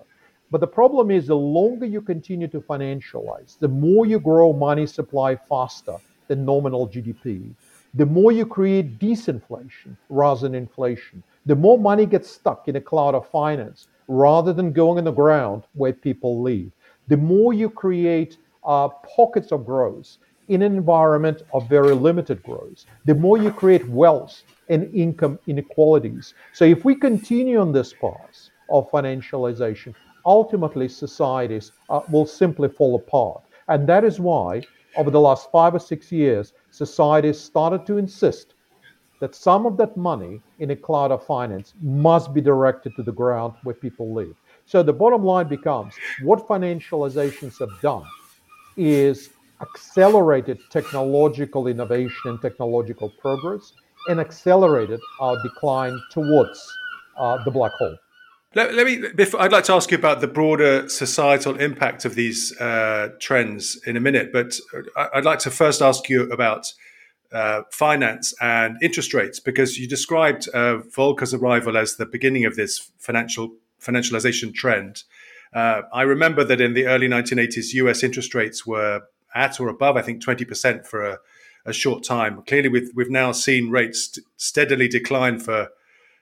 But 0.53 0.61
the 0.61 0.69
problem 0.69 1.11
is, 1.11 1.27
the 1.27 1.35
longer 1.35 1.85
you 1.85 2.01
continue 2.01 2.47
to 2.47 2.61
financialize, 2.61 3.59
the 3.59 3.67
more 3.67 4.07
you 4.07 4.21
grow 4.21 4.53
money 4.53 4.87
supply 4.87 5.35
faster 5.35 5.97
than 6.29 6.45
nominal 6.45 6.89
GDP, 6.89 7.51
the 7.95 8.07
more 8.07 8.31
you 8.31 8.47
create 8.47 9.01
disinflation 9.01 9.97
rather 10.11 10.43
than 10.43 10.55
inflation. 10.55 11.25
The 11.45 11.57
more 11.57 11.77
money 11.77 12.07
gets 12.07 12.31
stuck 12.31 12.69
in 12.69 12.77
a 12.77 12.81
cloud 12.81 13.17
of 13.17 13.29
finance 13.29 13.89
rather 14.07 14.53
than 14.53 14.73
going 14.73 14.99
on 14.99 15.05
the 15.05 15.11
ground 15.11 15.65
where 15.75 15.93
people 15.93 16.41
live. 16.41 16.71
The 17.09 17.17
more 17.17 17.53
you 17.53 17.69
create 17.69 18.37
uh, 18.65 18.91
pockets 19.17 19.51
of 19.51 19.67
growth 19.67 20.19
in 20.47 20.63
an 20.63 20.77
environment 20.77 21.43
of 21.53 21.69
very 21.69 21.95
limited 21.95 22.45
growth, 22.45 22.85
the 23.07 23.15
more 23.15 23.39
you 23.39 23.51
create 23.51 23.89
wealth 23.89 24.45
and 24.69 24.95
income 24.95 25.39
inequalities. 25.47 26.35
So 26.53 26.65
if 26.65 26.85
we 26.85 26.95
continue 26.95 27.61
on 27.61 27.73
this 27.73 27.93
path 27.93 28.51
of 28.71 28.91
financialization, 28.91 29.95
ultimately 30.25 30.89
societies 30.89 31.73
uh, 31.89 32.01
will 32.11 32.27
simply 32.27 32.69
fall 32.69 32.97
apart. 32.97 33.43
And 33.69 33.89
that 33.89 34.05
is 34.05 34.21
why, 34.21 34.63
over 34.97 35.11
the 35.11 35.21
last 35.21 35.51
five 35.51 35.75
or 35.75 35.79
six 35.79 36.11
years, 36.11 36.53
societies 36.71 37.39
started 37.39 37.87
to 37.87 37.99
insist 37.99 38.55
that 39.21 39.35
some 39.35 39.67
of 39.67 39.77
that 39.79 39.97
money 39.97 40.41
in 40.59 40.71
a 40.73 40.77
cloud 40.77 41.11
of 41.11 41.25
finance 41.25 41.75
must 41.81 42.35
be 42.35 42.41
directed 42.41 42.95
to 42.97 43.03
the 43.03 43.13
ground 43.13 43.55
where 43.63 43.75
people 43.75 44.13
live. 44.13 44.35
So 44.67 44.83
the 44.83 44.93
bottom 44.93 45.25
line 45.25 45.49
becomes 45.49 45.95
what 46.23 46.47
financializations 46.47 47.59
have 47.61 47.81
done 47.81 48.05
is 48.77 49.31
accelerated 49.63 50.59
technological 50.71 51.67
innovation 51.67 52.31
and 52.31 52.43
technological 52.43 53.11
progress 53.21 53.73
and 54.09 54.21
accelerated 54.21 55.01
our 55.21 55.41
decline 55.43 56.01
towards 56.11 56.61
uh, 57.17 57.43
the 57.45 57.51
black 57.51 57.73
hole. 57.73 57.97
Let, 58.55 58.75
let, 58.75 58.87
me. 58.87 59.03
Before, 59.15 59.41
I'd 59.41 59.53
like 59.53 59.65
to 59.65 59.75
ask 59.75 59.91
you 59.91 59.99
about 59.99 60.21
the 60.21 60.29
broader 60.29 60.89
societal 60.89 61.57
impact 61.57 62.05
of 62.05 62.15
these 62.15 62.59
uh, 62.59 63.11
trends 63.21 63.79
in 63.87 63.97
a 63.97 64.01
minute, 64.01 64.33
but 64.33 64.59
I'd 65.13 65.25
like 65.25 65.41
to 65.41 65.51
first 65.51 65.83
ask 65.83 66.09
you 66.09 66.31
about 66.31 66.73
uh, 67.33 67.63
finance 67.71 68.33
and 68.41 68.77
interest 68.83 69.13
rates 69.13 69.41
because 69.41 69.79
you 69.79 69.87
described 69.87 70.49
uh, 70.55 70.79
Volcker's 70.97 71.35
arrival 71.35 71.77
as 71.77 71.97
the 71.97 72.07
beginning 72.07 72.45
of 72.45 72.57
this 72.57 72.91
financial 72.99 73.55
financialization 73.81 74.55
trend. 74.55 75.03
Uh, 75.53 75.83
I 75.93 76.03
remember 76.03 76.45
that 76.45 76.61
in 76.61 76.75
the 76.75 76.87
early 76.87 77.09
1980s, 77.09 77.75
US 77.75 78.03
interest 78.03 78.35
rates 78.35 78.67
were 78.67 79.03
at 79.35 79.61
or 79.61 79.69
above, 79.69 79.97
I 79.97 80.03
think, 80.03 80.25
20% 80.25 80.87
for 80.87 81.05
a, 81.05 81.19
a 81.67 81.73
short 81.73 82.05
time. 82.05 82.43
Clearly, 82.43 82.69
we've, 82.69 82.91
we've 82.95 83.11
now 83.11 83.33
seen 83.33 83.71
rates 83.71 84.05
st- 84.05 84.27
steadily 84.37 84.89
decline 84.89 85.39
for 85.39 85.69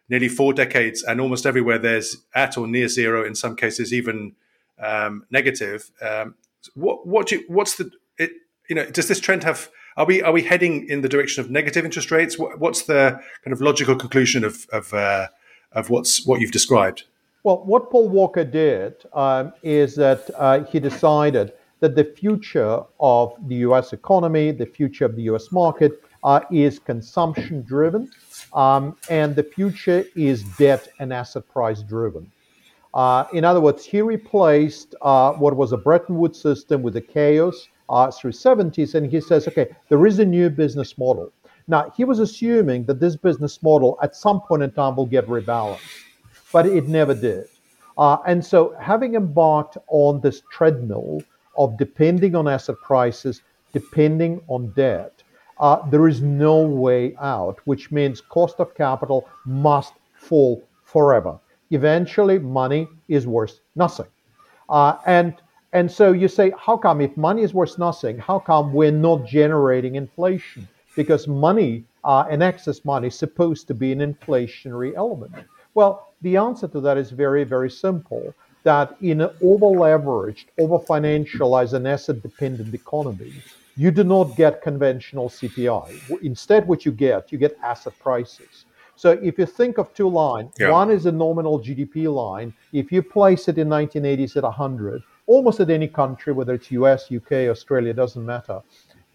nearly 0.08 0.28
four 0.28 0.52
decades, 0.52 1.02
and 1.02 1.20
almost 1.20 1.46
everywhere 1.46 1.78
there's 1.78 2.16
at 2.34 2.58
or 2.58 2.66
near 2.66 2.88
zero, 2.88 3.24
in 3.24 3.34
some 3.34 3.56
cases, 3.56 3.92
even 3.92 4.32
um, 4.78 5.24
negative. 5.30 5.90
Um, 6.02 6.34
what, 6.74 7.06
what 7.06 7.30
you, 7.30 7.44
what's 7.48 7.76
the, 7.76 7.90
it, 8.18 8.30
you 8.68 8.76
know, 8.76 8.86
does 8.90 9.08
this 9.08 9.20
trend 9.20 9.44
have, 9.44 9.70
are 9.96 10.06
we, 10.06 10.22
are 10.22 10.32
we 10.32 10.42
heading 10.42 10.88
in 10.88 11.02
the 11.02 11.08
direction 11.08 11.44
of 11.44 11.50
negative 11.50 11.84
interest 11.84 12.10
rates? 12.10 12.38
What, 12.38 12.58
what's 12.58 12.82
the 12.82 13.20
kind 13.44 13.52
of 13.52 13.60
logical 13.60 13.96
conclusion 13.96 14.44
of, 14.44 14.66
of, 14.72 14.92
uh, 14.92 15.28
of 15.72 15.90
what's, 15.90 16.26
what 16.26 16.40
you've 16.40 16.52
described? 16.52 17.04
Well, 17.42 17.62
what 17.64 17.90
Paul 17.90 18.10
Volcker 18.10 18.50
did 18.50 18.94
um, 19.12 19.52
is 19.62 19.94
that 19.96 20.30
uh, 20.36 20.64
he 20.64 20.80
decided 20.80 21.52
that 21.84 21.94
the 21.94 22.04
future 22.04 22.82
of 22.98 23.34
the 23.46 23.56
US 23.56 23.92
economy, 23.92 24.50
the 24.52 24.64
future 24.64 25.04
of 25.04 25.16
the 25.16 25.24
US 25.34 25.52
market, 25.52 25.92
uh, 26.22 26.40
is 26.50 26.78
consumption 26.78 27.60
driven, 27.60 28.10
um, 28.54 28.96
and 29.10 29.36
the 29.36 29.42
future 29.42 30.02
is 30.16 30.44
debt 30.56 30.88
and 30.98 31.12
asset 31.12 31.46
price 31.52 31.82
driven. 31.82 32.24
Uh, 32.94 33.26
in 33.34 33.44
other 33.44 33.60
words, 33.60 33.84
he 33.84 34.00
replaced 34.00 34.94
uh, 35.02 35.32
what 35.32 35.54
was 35.56 35.72
a 35.72 35.76
Bretton 35.76 36.16
Woods 36.16 36.40
system 36.40 36.80
with 36.80 36.94
the 36.94 37.02
chaos 37.02 37.68
uh, 37.90 38.10
through 38.10 38.32
70s, 38.32 38.94
and 38.94 39.10
he 39.10 39.20
says, 39.20 39.46
okay, 39.46 39.66
there 39.90 40.06
is 40.06 40.18
a 40.18 40.24
new 40.24 40.48
business 40.48 40.96
model. 40.96 41.30
Now, 41.68 41.92
he 41.94 42.04
was 42.04 42.18
assuming 42.18 42.86
that 42.86 42.98
this 42.98 43.14
business 43.14 43.62
model 43.62 43.98
at 44.02 44.16
some 44.16 44.40
point 44.40 44.62
in 44.62 44.70
time 44.70 44.96
will 44.96 45.04
get 45.16 45.26
rebalanced, 45.26 45.80
but 46.50 46.64
it 46.64 46.88
never 46.88 47.14
did. 47.14 47.44
Uh, 47.98 48.16
and 48.26 48.42
so, 48.42 48.74
having 48.80 49.14
embarked 49.14 49.76
on 49.88 50.20
this 50.22 50.42
treadmill 50.50 51.20
of 51.56 51.76
depending 51.78 52.34
on 52.34 52.48
asset 52.48 52.76
prices, 52.82 53.42
depending 53.72 54.40
on 54.48 54.70
debt, 54.72 55.22
uh, 55.58 55.88
there 55.90 56.08
is 56.08 56.20
no 56.20 56.62
way 56.62 57.14
out, 57.20 57.58
which 57.64 57.92
means 57.92 58.20
cost 58.20 58.56
of 58.58 58.74
capital 58.74 59.28
must 59.44 59.94
fall 60.14 60.62
forever. 60.82 61.38
Eventually, 61.70 62.38
money 62.38 62.88
is 63.08 63.26
worth 63.26 63.60
nothing. 63.74 64.06
Uh, 64.68 64.96
and 65.06 65.34
and 65.72 65.90
so 65.90 66.12
you 66.12 66.28
say, 66.28 66.52
how 66.56 66.76
come 66.76 67.00
if 67.00 67.16
money 67.16 67.42
is 67.42 67.52
worth 67.52 67.78
nothing, 67.78 68.16
how 68.16 68.38
come 68.38 68.72
we're 68.72 68.92
not 68.92 69.26
generating 69.26 69.96
inflation? 69.96 70.68
Because 70.94 71.26
money 71.26 71.84
uh, 72.04 72.24
and 72.30 72.44
excess 72.44 72.84
money 72.84 73.08
is 73.08 73.18
supposed 73.18 73.66
to 73.66 73.74
be 73.74 73.90
an 73.90 73.98
inflationary 73.98 74.94
element. 74.96 75.34
Well, 75.74 76.12
the 76.22 76.36
answer 76.36 76.68
to 76.68 76.80
that 76.80 76.96
is 76.96 77.10
very, 77.10 77.42
very 77.42 77.70
simple. 77.70 78.32
That 78.64 78.96
in 79.00 79.20
an 79.20 79.30
over-leveraged, 79.42 80.46
over-financialized, 80.58 81.74
and 81.74 81.86
asset-dependent 81.86 82.74
economy, 82.74 83.32
you 83.76 83.90
do 83.90 84.04
not 84.04 84.36
get 84.36 84.62
conventional 84.62 85.28
CPI. 85.28 86.22
Instead, 86.22 86.66
what 86.66 86.84
you 86.84 86.92
get, 86.92 87.30
you 87.32 87.38
get 87.38 87.56
asset 87.62 87.92
prices. 87.98 88.64
So 88.96 89.12
if 89.22 89.38
you 89.38 89.46
think 89.46 89.78
of 89.78 89.92
two 89.94 90.08
lines, 90.08 90.52
yeah. 90.58 90.70
one 90.70 90.90
is 90.90 91.06
a 91.06 91.12
nominal 91.12 91.58
GDP 91.58 92.12
line. 92.12 92.54
If 92.72 92.92
you 92.92 93.02
place 93.02 93.48
it 93.48 93.58
in 93.58 93.68
1980s 93.68 94.36
at 94.36 94.44
100, 94.44 95.02
almost 95.26 95.60
at 95.60 95.70
any 95.70 95.88
country, 95.88 96.32
whether 96.32 96.54
it's 96.54 96.70
US, 96.70 97.10
UK, 97.10 97.32
Australia, 97.50 97.92
doesn't 97.92 98.24
matter, 98.24 98.60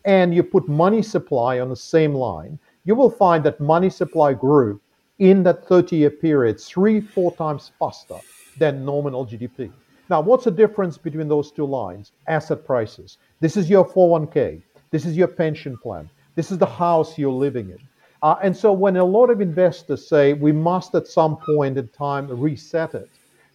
and 0.06 0.34
you 0.34 0.44
put 0.44 0.68
money 0.68 1.02
supply 1.02 1.60
on 1.60 1.70
the 1.70 1.76
same 1.76 2.14
line, 2.14 2.60
you 2.84 2.96
will 2.96 3.10
find 3.10 3.44
that 3.46 3.60
money 3.60 3.90
supply 3.90 4.34
grew 4.34 4.80
in 5.20 5.44
that 5.44 5.66
30 5.68 5.96
year 5.96 6.10
period 6.10 6.60
three, 6.60 7.00
four 7.00 7.34
times 7.36 7.72
faster 7.80 8.20
than 8.60 8.86
nominal 8.86 9.26
GDP. 9.26 9.72
Now, 10.10 10.22
what's 10.22 10.46
the 10.46 10.52
difference 10.52 10.98
between 10.98 11.28
those 11.28 11.52
two 11.52 11.66
lines? 11.66 12.12
Asset 12.28 12.66
prices. 12.66 13.18
This 13.40 13.56
is 13.58 13.70
your 13.70 13.86
401k. 13.86 14.62
This 14.92 15.06
is 15.06 15.16
your 15.16 15.28
pension 15.28 15.78
plan. 15.78 16.10
This 16.36 16.52
is 16.52 16.58
the 16.58 16.66
house 16.66 17.18
you're 17.18 17.32
living 17.32 17.70
in. 17.70 17.80
Uh, 18.22 18.36
and 18.44 18.56
so 18.56 18.74
when 18.74 18.98
a 18.98 19.04
lot 19.04 19.30
of 19.30 19.40
investors 19.40 20.08
say 20.08 20.34
we 20.34 20.52
must 20.52 20.94
at 20.96 21.08
some 21.08 21.38
point 21.38 21.78
in 21.78 21.88
time 21.90 22.28
reset 22.28 22.94
it, 22.96 23.10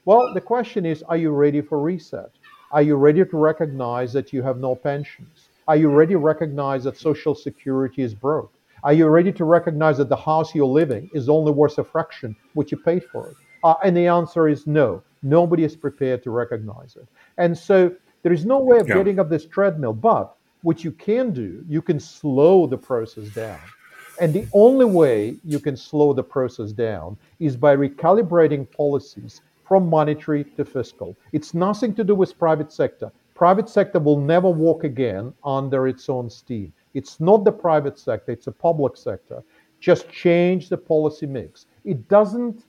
well, 0.05 0.33
the 0.33 0.41
question 0.41 0.87
is, 0.87 1.03
are 1.03 1.17
you 1.17 1.31
ready 1.31 1.61
for 1.61 1.81
reset? 1.81 2.31
Are 2.71 2.83
you 2.83 2.97
ready 2.97 3.25
to 3.25 3.37
recognize 3.37 4.13
that 4.13 4.33
you 4.33 4.43
have 4.43 4.59
no 4.59 4.75
pensions? 4.75 5.49
Are 5.67 5.77
you 5.77 5.89
ready 5.89 6.13
to 6.13 6.19
recognize 6.19 6.85
that 6.85 6.97
Social 6.97 7.35
Security 7.35 8.03
is 8.03 8.15
broke? 8.15 8.53
Are 8.83 8.93
you 8.93 9.07
ready 9.09 9.33
to 9.33 9.45
recognize 9.45 9.97
that 9.99 10.09
the 10.09 10.17
house 10.17 10.55
you're 10.55 10.67
living 10.67 11.11
is 11.15 11.29
only 11.29 11.53
worth 11.53 11.79
a 11.79 11.85
fraction 11.85 12.37
what 12.53 12.71
you 12.71 12.77
paid 12.77 13.03
for 13.05 13.29
it? 13.29 13.37
Uh, 13.64 13.75
and 13.83 13.97
the 13.97 14.06
answer 14.06 14.47
is 14.47 14.66
no. 14.66 15.02
Nobody 15.23 15.64
is 15.64 15.75
prepared 15.75 16.23
to 16.25 16.30
recognize 16.30 16.97
it. 16.97 17.09
And 17.38 17.56
so 17.56 17.92
there 18.23 18.33
is 18.33 18.44
no 18.44 18.59
way 18.61 18.78
of 18.78 18.87
yeah. 18.87 18.94
getting 18.94 19.18
up 19.18 19.30
this 19.30 19.47
treadmill, 19.47 19.94
but 19.94 20.37
what 20.62 20.85
you 20.85 20.92
can 20.92 21.33
do, 21.33 21.64
you 21.66 21.80
can 21.83 21.99
slow 21.99 22.66
the 22.66 22.76
process 22.76 23.28
down. 23.30 23.59
And 24.21 24.33
the 24.33 24.47
only 24.52 24.85
way 24.85 25.37
you 25.44 25.59
can 25.59 25.76
slow 25.76 26.12
the 26.12 26.23
process 26.23 26.73
down 26.73 27.16
is 27.40 27.56
by 27.56 27.75
recalibrating 27.75 28.71
policies 28.71 29.40
from 29.66 29.88
monetary 29.88 30.44
to 30.56 30.64
fiscal. 30.64 31.16
It's 31.33 31.54
nothing 31.54 31.94
to 31.94 32.04
do 32.04 32.14
with 32.14 32.38
private 32.38 32.71
sector. 32.71 33.11
Private 33.35 33.68
sector 33.68 33.99
will 33.99 34.21
never 34.21 34.49
walk 34.49 34.85
again 34.85 35.33
under 35.42 35.88
its 35.88 36.09
own 36.09 36.30
steam. 36.30 36.73
It's 36.92 37.18
not 37.18 37.44
the 37.44 37.52
private 37.52 37.99
sector, 37.99 38.30
it's 38.30 38.46
a 38.46 38.53
public 38.53 38.96
sector. 38.96 39.42
Just 39.81 40.09
change 40.11 40.68
the 40.68 40.77
policy 40.77 41.27
mix. 41.27 41.66
It 41.85 42.09
doesn't 42.09 42.62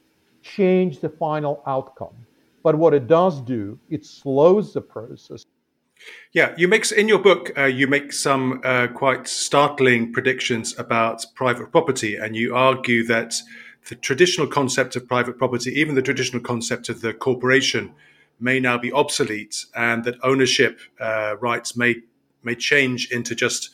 change 0.46 1.00
the 1.00 1.10
final 1.10 1.64
outcome. 1.66 2.16
But 2.64 2.76
what 2.76 2.94
it 2.94 3.08
does 3.08 3.42
do, 3.42 3.80
it 3.90 4.06
slows 4.06 4.74
the 4.74 4.82
process. 4.82 5.46
Yeah, 6.34 6.54
you 6.58 6.68
make 6.68 6.92
in 6.92 7.08
your 7.08 7.20
book 7.20 7.52
uh, 7.58 7.66
you 7.66 7.88
make 7.88 8.12
some 8.12 8.62
uh, 8.64 8.88
quite 8.88 9.28
startling 9.28 10.12
predictions 10.14 10.78
about 10.78 11.26
private 11.36 11.72
property, 11.72 12.16
and 12.16 12.36
you 12.36 12.56
argue 12.56 13.06
that 13.08 13.34
the 13.90 13.96
traditional 13.96 14.48
concept 14.48 14.96
of 14.96 15.08
private 15.08 15.38
property, 15.38 15.72
even 15.80 15.96
the 15.96 16.02
traditional 16.02 16.42
concept 16.42 16.90
of 16.90 17.02
the 17.02 17.14
corporation, 17.14 17.94
may 18.40 18.60
now 18.60 18.78
be 18.78 18.92
obsolete, 18.92 19.66
and 19.76 20.04
that 20.04 20.16
ownership 20.22 20.80
uh, 21.00 21.36
rights 21.40 21.76
may 21.78 21.96
may 22.44 22.56
change 22.56 23.10
into 23.12 23.34
just 23.34 23.70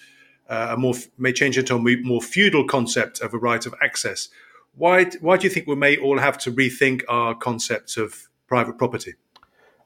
uh, 0.48 0.70
a 0.72 0.78
more 0.78 0.96
may 1.18 1.34
change 1.34 1.58
into 1.58 1.76
a 1.76 1.80
more 1.80 2.22
feudal 2.22 2.66
concept 2.66 3.20
of 3.20 3.34
a 3.34 3.38
right 3.38 3.66
of 3.66 3.74
access. 3.82 4.30
Why 4.76 5.06
why 5.22 5.38
do 5.38 5.44
you 5.44 5.50
think 5.50 5.68
we 5.68 5.76
may 5.76 5.98
all 5.98 6.18
have 6.18 6.38
to 6.40 6.52
rethink 6.52 7.04
our 7.10 7.36
concepts 7.36 7.98
of 7.98 8.30
private 8.48 8.78
property? 8.78 9.14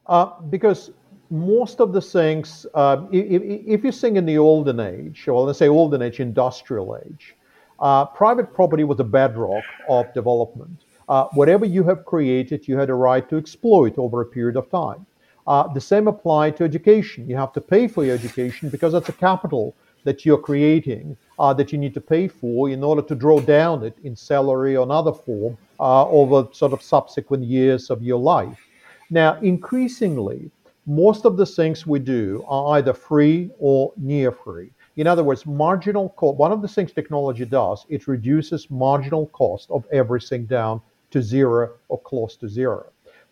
Uh, 0.06 0.40
because 0.48 0.90
most 1.30 1.80
of 1.80 1.92
the 1.92 2.00
things, 2.00 2.66
uh, 2.74 3.04
if, 3.10 3.42
if, 3.42 3.84
you 3.84 3.90
think 3.90 4.16
in 4.16 4.24
the 4.26 4.38
olden 4.38 4.78
age, 4.78 5.26
or 5.26 5.44
let's 5.44 5.58
say 5.58 5.68
olden 5.68 6.00
age, 6.02 6.20
industrial 6.20 6.96
age, 7.04 7.34
uh, 7.80 8.04
private 8.04 8.54
property 8.54 8.84
was 8.84 9.00
a 9.00 9.04
bedrock 9.04 9.64
of 9.88 10.12
development. 10.14 10.84
Uh, 11.08 11.24
whatever 11.32 11.64
you 11.64 11.82
have 11.82 12.04
created, 12.04 12.68
you 12.68 12.78
had 12.78 12.90
a 12.90 12.94
right 12.94 13.28
to 13.28 13.36
exploit 13.36 13.98
over 13.98 14.20
a 14.20 14.24
period 14.24 14.56
of 14.56 14.70
time. 14.70 15.04
Uh, 15.46 15.66
the 15.72 15.80
same 15.80 16.08
applied 16.08 16.56
to 16.56 16.64
education. 16.64 17.28
You 17.28 17.36
have 17.36 17.52
to 17.52 17.60
pay 17.60 17.86
for 17.86 18.04
your 18.04 18.14
education 18.14 18.68
because 18.68 18.92
that's 18.92 19.08
a 19.08 19.12
capital 19.12 19.76
that 20.06 20.24
you're 20.24 20.38
creating 20.50 21.16
uh, 21.38 21.52
that 21.52 21.72
you 21.72 21.78
need 21.78 21.92
to 21.92 22.00
pay 22.00 22.28
for 22.28 22.70
in 22.70 22.82
order 22.82 23.02
to 23.02 23.14
draw 23.14 23.40
down 23.40 23.82
it 23.84 23.96
in 24.04 24.14
salary 24.14 24.76
or 24.76 24.84
another 24.84 25.12
form 25.12 25.58
uh, 25.80 26.08
over 26.08 26.48
sort 26.52 26.72
of 26.72 26.80
subsequent 26.80 27.42
years 27.44 27.90
of 27.90 28.02
your 28.02 28.18
life. 28.18 28.60
Now, 29.10 29.34
increasingly, 29.40 30.50
most 30.86 31.24
of 31.24 31.36
the 31.36 31.44
things 31.44 31.86
we 31.86 31.98
do 31.98 32.44
are 32.46 32.78
either 32.78 32.94
free 32.94 33.50
or 33.58 33.92
near 33.96 34.30
free. 34.30 34.70
In 34.96 35.08
other 35.08 35.24
words, 35.24 35.44
marginal 35.44 36.10
cost, 36.10 36.38
one 36.38 36.52
of 36.52 36.62
the 36.62 36.68
things 36.68 36.92
technology 36.92 37.44
does, 37.44 37.84
it 37.88 38.06
reduces 38.06 38.70
marginal 38.70 39.26
cost 39.26 39.68
of 39.70 39.84
everything 39.92 40.46
down 40.46 40.80
to 41.10 41.20
zero 41.20 41.72
or 41.88 42.00
close 42.00 42.36
to 42.36 42.48
zero. 42.48 42.86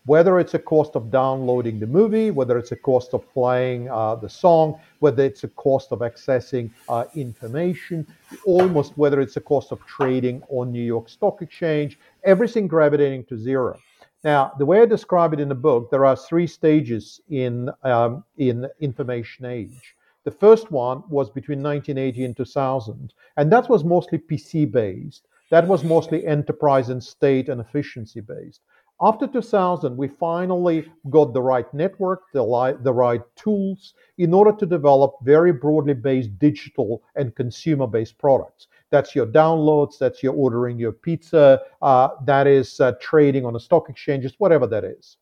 Whether 0.05 0.39
it's 0.39 0.53
a 0.53 0.59
cost 0.59 0.95
of 0.95 1.09
downloading 1.09 1.79
the 1.79 1.87
movie, 1.87 2.29
whether 2.29 2.59
it's 2.59 2.71
a 2.71 2.75
cost 2.75 3.13
of 3.15 3.27
playing 3.33 3.89
uh, 3.89 4.15
the 4.15 4.29
song, 4.29 4.79
whether 4.99 5.23
it's 5.23 5.43
a 5.43 5.47
cost 5.47 5.91
of 5.91 5.99
accessing 5.99 6.69
uh, 6.89 7.05
information, 7.15 8.05
almost 8.45 8.97
whether 8.97 9.19
it's 9.19 9.37
a 9.37 9.41
cost 9.41 9.71
of 9.71 9.83
trading 9.87 10.43
on 10.49 10.71
New 10.71 10.83
York 10.83 11.09
Stock 11.09 11.41
Exchange, 11.41 11.97
everything 12.23 12.67
gravitating 12.67 13.25
to 13.25 13.37
zero. 13.37 13.79
Now, 14.23 14.53
the 14.57 14.65
way 14.65 14.81
I 14.81 14.85
describe 14.85 15.33
it 15.33 15.39
in 15.39 15.49
the 15.49 15.55
book, 15.55 15.89
there 15.89 16.05
are 16.05 16.15
three 16.15 16.47
stages 16.47 17.21
in 17.29 17.69
um, 17.83 18.23
in 18.37 18.67
information 18.79 19.45
age. 19.45 19.95
The 20.23 20.31
first 20.31 20.71
one 20.71 21.03
was 21.09 21.29
between 21.29 21.61
1980 21.61 22.25
and 22.25 22.35
2000, 22.35 23.13
and 23.37 23.51
that 23.51 23.69
was 23.69 23.83
mostly 23.83 24.17
PC 24.17 24.71
based. 24.71 25.27
That 25.51 25.67
was 25.67 25.83
mostly 25.83 26.25
enterprise 26.25 26.89
and 26.89 27.03
state 27.03 27.49
and 27.49 27.61
efficiency 27.61 28.19
based. 28.19 28.61
After 29.01 29.27
2000, 29.27 29.97
we 29.97 30.07
finally 30.07 30.89
got 31.09 31.33
the 31.33 31.41
right 31.41 31.71
network, 31.73 32.31
the, 32.31 32.41
li- 32.41 32.77
the 32.81 32.93
right 32.93 33.21
tools 33.35 33.93
in 34.17 34.33
order 34.33 34.53
to 34.53 34.65
develop 34.65 35.15
very 35.21 35.51
broadly 35.51 35.93
based 35.93 36.39
digital 36.39 37.03
and 37.17 37.35
consumer 37.35 37.87
based 37.87 38.17
products. 38.17 38.67
That's 38.91 39.13
your 39.13 39.27
downloads, 39.27 39.97
that's 39.97 40.23
your 40.23 40.33
ordering 40.33 40.79
your 40.79 40.93
pizza, 40.93 41.59
uh, 41.81 42.09
that 42.23 42.47
is 42.47 42.79
uh, 42.79 42.93
trading 43.01 43.45
on 43.45 43.51
the 43.51 43.59
stock 43.59 43.89
exchanges, 43.89 44.35
whatever 44.37 44.65
that 44.67 44.85
is. 44.85 45.17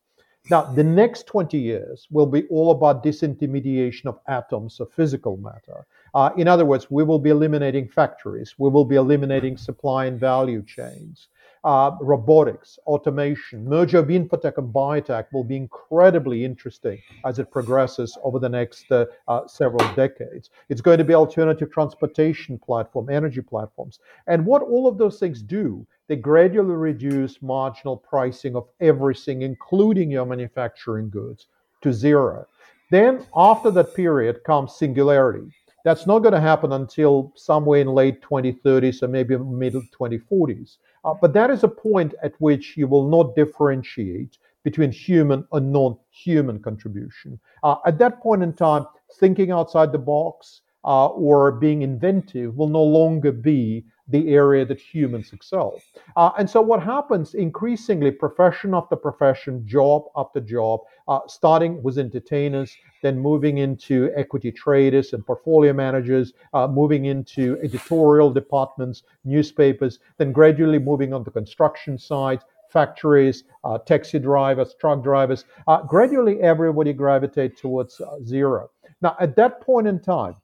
Now, 0.50 0.62
the 0.62 0.84
next 0.84 1.26
20 1.26 1.58
years 1.58 2.06
will 2.12 2.26
be 2.26 2.44
all 2.48 2.70
about 2.70 3.02
disintermediation 3.02 4.06
of 4.06 4.20
atoms 4.28 4.78
of 4.78 4.92
physical 4.92 5.36
matter. 5.38 5.84
Uh, 6.14 6.30
in 6.36 6.46
other 6.46 6.64
words, 6.64 6.92
we 6.92 7.02
will 7.02 7.18
be 7.18 7.30
eliminating 7.30 7.88
factories, 7.88 8.54
we 8.56 8.70
will 8.70 8.84
be 8.84 8.96
eliminating 8.96 9.56
supply 9.56 10.04
and 10.04 10.20
value 10.20 10.62
chains 10.62 11.26
uh, 11.64 11.96
robotics, 12.00 12.78
automation, 12.86 13.64
merger 13.64 13.98
of 13.98 14.08
infotech 14.08 14.58
and 14.58 14.72
biotech 14.72 15.26
will 15.32 15.44
be 15.44 15.56
incredibly 15.56 16.44
interesting 16.44 17.00
as 17.24 17.38
it 17.38 17.50
progresses 17.50 18.18
over 18.22 18.38
the 18.38 18.48
next 18.48 18.90
uh, 18.92 19.06
uh, 19.28 19.46
several 19.46 19.94
decades. 19.94 20.50
It's 20.68 20.82
going 20.82 20.98
to 20.98 21.04
be 21.04 21.14
alternative 21.14 21.72
transportation 21.72 22.58
platform, 22.58 23.08
energy 23.08 23.40
platforms. 23.40 23.98
And 24.26 24.44
what 24.44 24.62
all 24.62 24.86
of 24.86 24.98
those 24.98 25.18
things 25.18 25.40
do, 25.40 25.86
they 26.06 26.16
gradually 26.16 26.74
reduce 26.74 27.40
marginal 27.40 27.96
pricing 27.96 28.56
of 28.56 28.68
everything, 28.80 29.42
including 29.42 30.10
your 30.10 30.26
manufacturing 30.26 31.08
goods, 31.08 31.46
to 31.80 31.92
zero. 31.92 32.46
Then, 32.90 33.26
after 33.34 33.70
that 33.70 33.94
period, 33.94 34.44
comes 34.44 34.76
singularity. 34.76 35.50
That's 35.84 36.06
not 36.06 36.20
going 36.20 36.32
to 36.32 36.40
happen 36.40 36.72
until 36.72 37.32
somewhere 37.36 37.80
in 37.80 37.88
late 37.88 38.22
2030s 38.22 39.02
or 39.02 39.08
maybe 39.08 39.36
middle 39.36 39.82
2040s. 39.98 40.78
Uh, 41.04 41.14
but 41.20 41.32
that 41.32 41.50
is 41.50 41.64
a 41.64 41.68
point 41.68 42.14
at 42.22 42.34
which 42.38 42.76
you 42.76 42.86
will 42.86 43.08
not 43.08 43.34
differentiate 43.34 44.38
between 44.62 44.90
human 44.90 45.46
and 45.52 45.72
non 45.72 45.96
human 46.10 46.60
contribution. 46.62 47.38
Uh, 47.62 47.76
at 47.86 47.98
that 47.98 48.20
point 48.20 48.42
in 48.42 48.52
time, 48.52 48.86
thinking 49.20 49.50
outside 49.50 49.92
the 49.92 49.98
box 49.98 50.62
uh, 50.84 51.08
or 51.08 51.52
being 51.52 51.82
inventive 51.82 52.56
will 52.56 52.68
no 52.68 52.82
longer 52.82 53.32
be 53.32 53.84
the 54.08 54.28
area 54.28 54.66
that 54.66 54.78
humans 54.78 55.32
excel. 55.32 55.80
Uh, 56.16 56.30
and 56.38 56.48
so 56.48 56.60
what 56.60 56.82
happens 56.82 57.34
increasingly, 57.34 58.10
profession 58.10 58.74
after 58.74 58.96
profession, 58.96 59.66
job 59.66 60.04
after 60.14 60.40
job, 60.40 60.80
uh, 61.08 61.20
starting 61.26 61.82
with 61.82 61.98
entertainers, 61.98 62.76
then 63.02 63.18
moving 63.18 63.58
into 63.58 64.10
equity 64.14 64.52
traders 64.52 65.14
and 65.14 65.24
portfolio 65.24 65.72
managers, 65.72 66.34
uh, 66.52 66.66
moving 66.66 67.06
into 67.06 67.58
editorial 67.62 68.30
departments, 68.30 69.04
newspapers, 69.24 70.00
then 70.18 70.32
gradually 70.32 70.78
moving 70.78 71.14
on 71.14 71.24
to 71.24 71.30
construction 71.30 71.98
sites, 71.98 72.44
factories, 72.70 73.44
uh, 73.62 73.78
taxi 73.78 74.18
drivers, 74.18 74.74
truck 74.78 75.02
drivers. 75.02 75.44
Uh, 75.66 75.80
gradually, 75.82 76.40
everybody 76.42 76.92
gravitate 76.92 77.56
towards 77.56 78.00
uh, 78.00 78.16
zero. 78.22 78.68
Now, 79.00 79.16
at 79.20 79.36
that 79.36 79.60
point 79.60 79.86
in 79.86 80.00
time, 80.00 80.34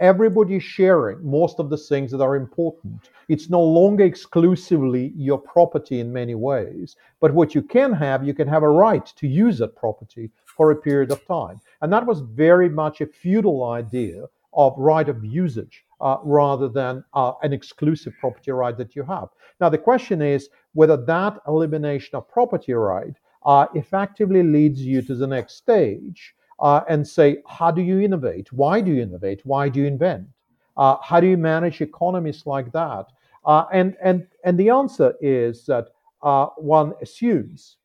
everybody 0.00 0.58
sharing 0.58 1.22
most 1.24 1.60
of 1.60 1.68
the 1.68 1.76
things 1.76 2.10
that 2.10 2.22
are 2.22 2.34
important. 2.34 3.10
It's 3.28 3.50
no 3.50 3.62
longer 3.62 4.04
exclusively 4.04 5.12
your 5.14 5.38
property 5.38 6.00
in 6.00 6.12
many 6.12 6.34
ways, 6.34 6.96
but 7.20 7.34
what 7.34 7.54
you 7.54 7.62
can 7.62 7.92
have, 7.92 8.26
you 8.26 8.34
can 8.34 8.48
have 8.48 8.62
a 8.62 8.68
right 8.68 9.06
to 9.16 9.28
use 9.28 9.58
that 9.58 9.76
property 9.76 10.30
for 10.56 10.70
a 10.70 10.76
period 10.76 11.10
of 11.10 11.24
time. 11.26 11.60
And 11.82 11.92
that 11.92 12.06
was 12.06 12.20
very 12.20 12.68
much 12.68 13.00
a 13.00 13.06
feudal 13.06 13.64
idea 13.64 14.24
of 14.54 14.74
right 14.76 15.08
of 15.08 15.24
usage 15.24 15.84
uh, 16.00 16.16
rather 16.24 16.68
than 16.68 17.04
uh, 17.14 17.32
an 17.42 17.52
exclusive 17.52 18.14
property 18.18 18.50
right 18.50 18.76
that 18.76 18.96
you 18.96 19.02
have. 19.04 19.28
Now, 19.60 19.68
the 19.68 19.78
question 19.78 20.22
is 20.22 20.48
whether 20.72 20.96
that 20.96 21.38
elimination 21.46 22.16
of 22.16 22.28
property 22.28 22.72
right 22.72 23.14
uh, 23.44 23.66
effectively 23.74 24.42
leads 24.42 24.80
you 24.80 25.02
to 25.02 25.14
the 25.14 25.26
next 25.26 25.56
stage 25.56 26.34
uh, 26.60 26.82
and 26.88 27.06
say, 27.06 27.38
how 27.46 27.70
do 27.70 27.82
you 27.82 28.00
innovate? 28.00 28.52
Why 28.52 28.80
do 28.80 28.92
you 28.92 29.02
innovate? 29.02 29.40
Why 29.44 29.68
do 29.68 29.80
you 29.80 29.86
invent? 29.86 30.28
Uh, 30.76 30.96
how 31.02 31.20
do 31.20 31.26
you 31.26 31.36
manage 31.36 31.80
economies 31.80 32.44
like 32.46 32.70
that? 32.72 33.06
Uh, 33.44 33.64
and, 33.72 33.96
and, 34.02 34.26
and 34.44 34.58
the 34.58 34.70
answer 34.70 35.14
is 35.20 35.64
that 35.66 35.88
uh, 36.22 36.46
one 36.56 36.92
assumes 37.00 37.76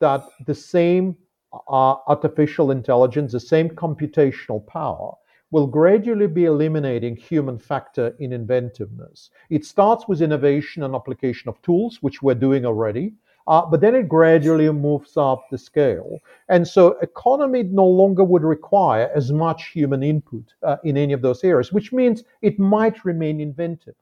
that 0.00 0.24
the 0.46 0.54
same 0.54 1.16
uh, 1.52 1.94
artificial 2.08 2.72
intelligence, 2.72 3.32
the 3.32 3.40
same 3.40 3.68
computational 3.70 4.66
power, 4.66 5.12
will 5.50 5.66
gradually 5.68 6.26
be 6.26 6.46
eliminating 6.46 7.14
human 7.14 7.56
factor 7.56 8.12
in 8.18 8.32
inventiveness. 8.32 9.30
It 9.50 9.64
starts 9.64 10.08
with 10.08 10.20
innovation 10.20 10.82
and 10.82 10.96
application 10.96 11.48
of 11.48 11.62
tools, 11.62 11.98
which 12.00 12.22
we're 12.22 12.34
doing 12.34 12.66
already. 12.66 13.14
Uh, 13.46 13.66
but 13.66 13.80
then 13.80 13.94
it 13.94 14.08
gradually 14.08 14.70
moves 14.70 15.16
up 15.16 15.44
the 15.50 15.58
scale. 15.58 16.18
And 16.48 16.66
so 16.66 16.98
economy 17.02 17.62
no 17.62 17.86
longer 17.86 18.24
would 18.24 18.42
require 18.42 19.10
as 19.14 19.32
much 19.32 19.68
human 19.68 20.02
input 20.02 20.54
uh, 20.62 20.76
in 20.84 20.96
any 20.96 21.12
of 21.12 21.20
those 21.20 21.44
areas, 21.44 21.72
which 21.72 21.92
means 21.92 22.24
it 22.40 22.58
might 22.58 23.04
remain 23.04 23.40
inventive. 23.40 23.94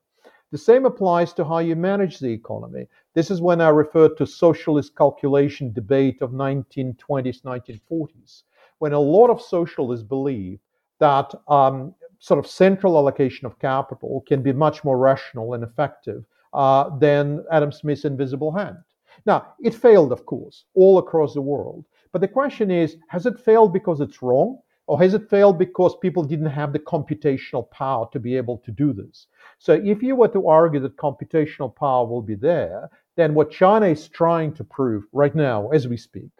The 0.52 0.58
same 0.58 0.84
applies 0.84 1.32
to 1.34 1.44
how 1.44 1.58
you 1.58 1.74
manage 1.74 2.18
the 2.18 2.30
economy. 2.30 2.86
This 3.14 3.30
is 3.30 3.40
when 3.40 3.60
I 3.60 3.70
refer 3.70 4.10
to 4.10 4.26
socialist 4.26 4.94
calculation 4.94 5.72
debate 5.72 6.20
of 6.20 6.32
1920s, 6.32 7.42
1940s, 7.42 8.42
when 8.78 8.92
a 8.92 9.00
lot 9.00 9.30
of 9.30 9.40
socialists 9.40 10.06
believe 10.06 10.60
that 10.98 11.34
um, 11.48 11.94
sort 12.18 12.38
of 12.38 12.46
central 12.46 12.96
allocation 12.96 13.46
of 13.46 13.58
capital 13.58 14.22
can 14.28 14.42
be 14.42 14.52
much 14.52 14.84
more 14.84 14.98
rational 14.98 15.54
and 15.54 15.64
effective 15.64 16.24
uh, 16.52 16.96
than 16.98 17.44
Adam 17.50 17.72
Smith's 17.72 18.04
invisible 18.04 18.52
hand. 18.52 18.76
Now, 19.24 19.54
it 19.60 19.74
failed, 19.74 20.12
of 20.12 20.26
course, 20.26 20.64
all 20.74 20.98
across 20.98 21.34
the 21.34 21.40
world. 21.40 21.84
But 22.12 22.20
the 22.20 22.28
question 22.28 22.70
is 22.70 22.96
has 23.08 23.26
it 23.26 23.38
failed 23.38 23.72
because 23.72 24.00
it's 24.00 24.22
wrong? 24.22 24.58
Or 24.88 24.98
has 25.00 25.14
it 25.14 25.30
failed 25.30 25.58
because 25.58 25.96
people 25.96 26.24
didn't 26.24 26.50
have 26.50 26.72
the 26.72 26.80
computational 26.80 27.70
power 27.70 28.08
to 28.12 28.18
be 28.18 28.36
able 28.36 28.58
to 28.58 28.72
do 28.72 28.92
this? 28.92 29.28
So, 29.58 29.74
if 29.74 30.02
you 30.02 30.16
were 30.16 30.28
to 30.28 30.48
argue 30.48 30.80
that 30.80 30.96
computational 30.96 31.74
power 31.74 32.04
will 32.04 32.20
be 32.20 32.34
there, 32.34 32.90
then 33.16 33.32
what 33.34 33.50
China 33.50 33.86
is 33.86 34.08
trying 34.08 34.52
to 34.54 34.64
prove 34.64 35.04
right 35.12 35.34
now, 35.34 35.68
as 35.70 35.86
we 35.86 35.96
speak, 35.96 36.30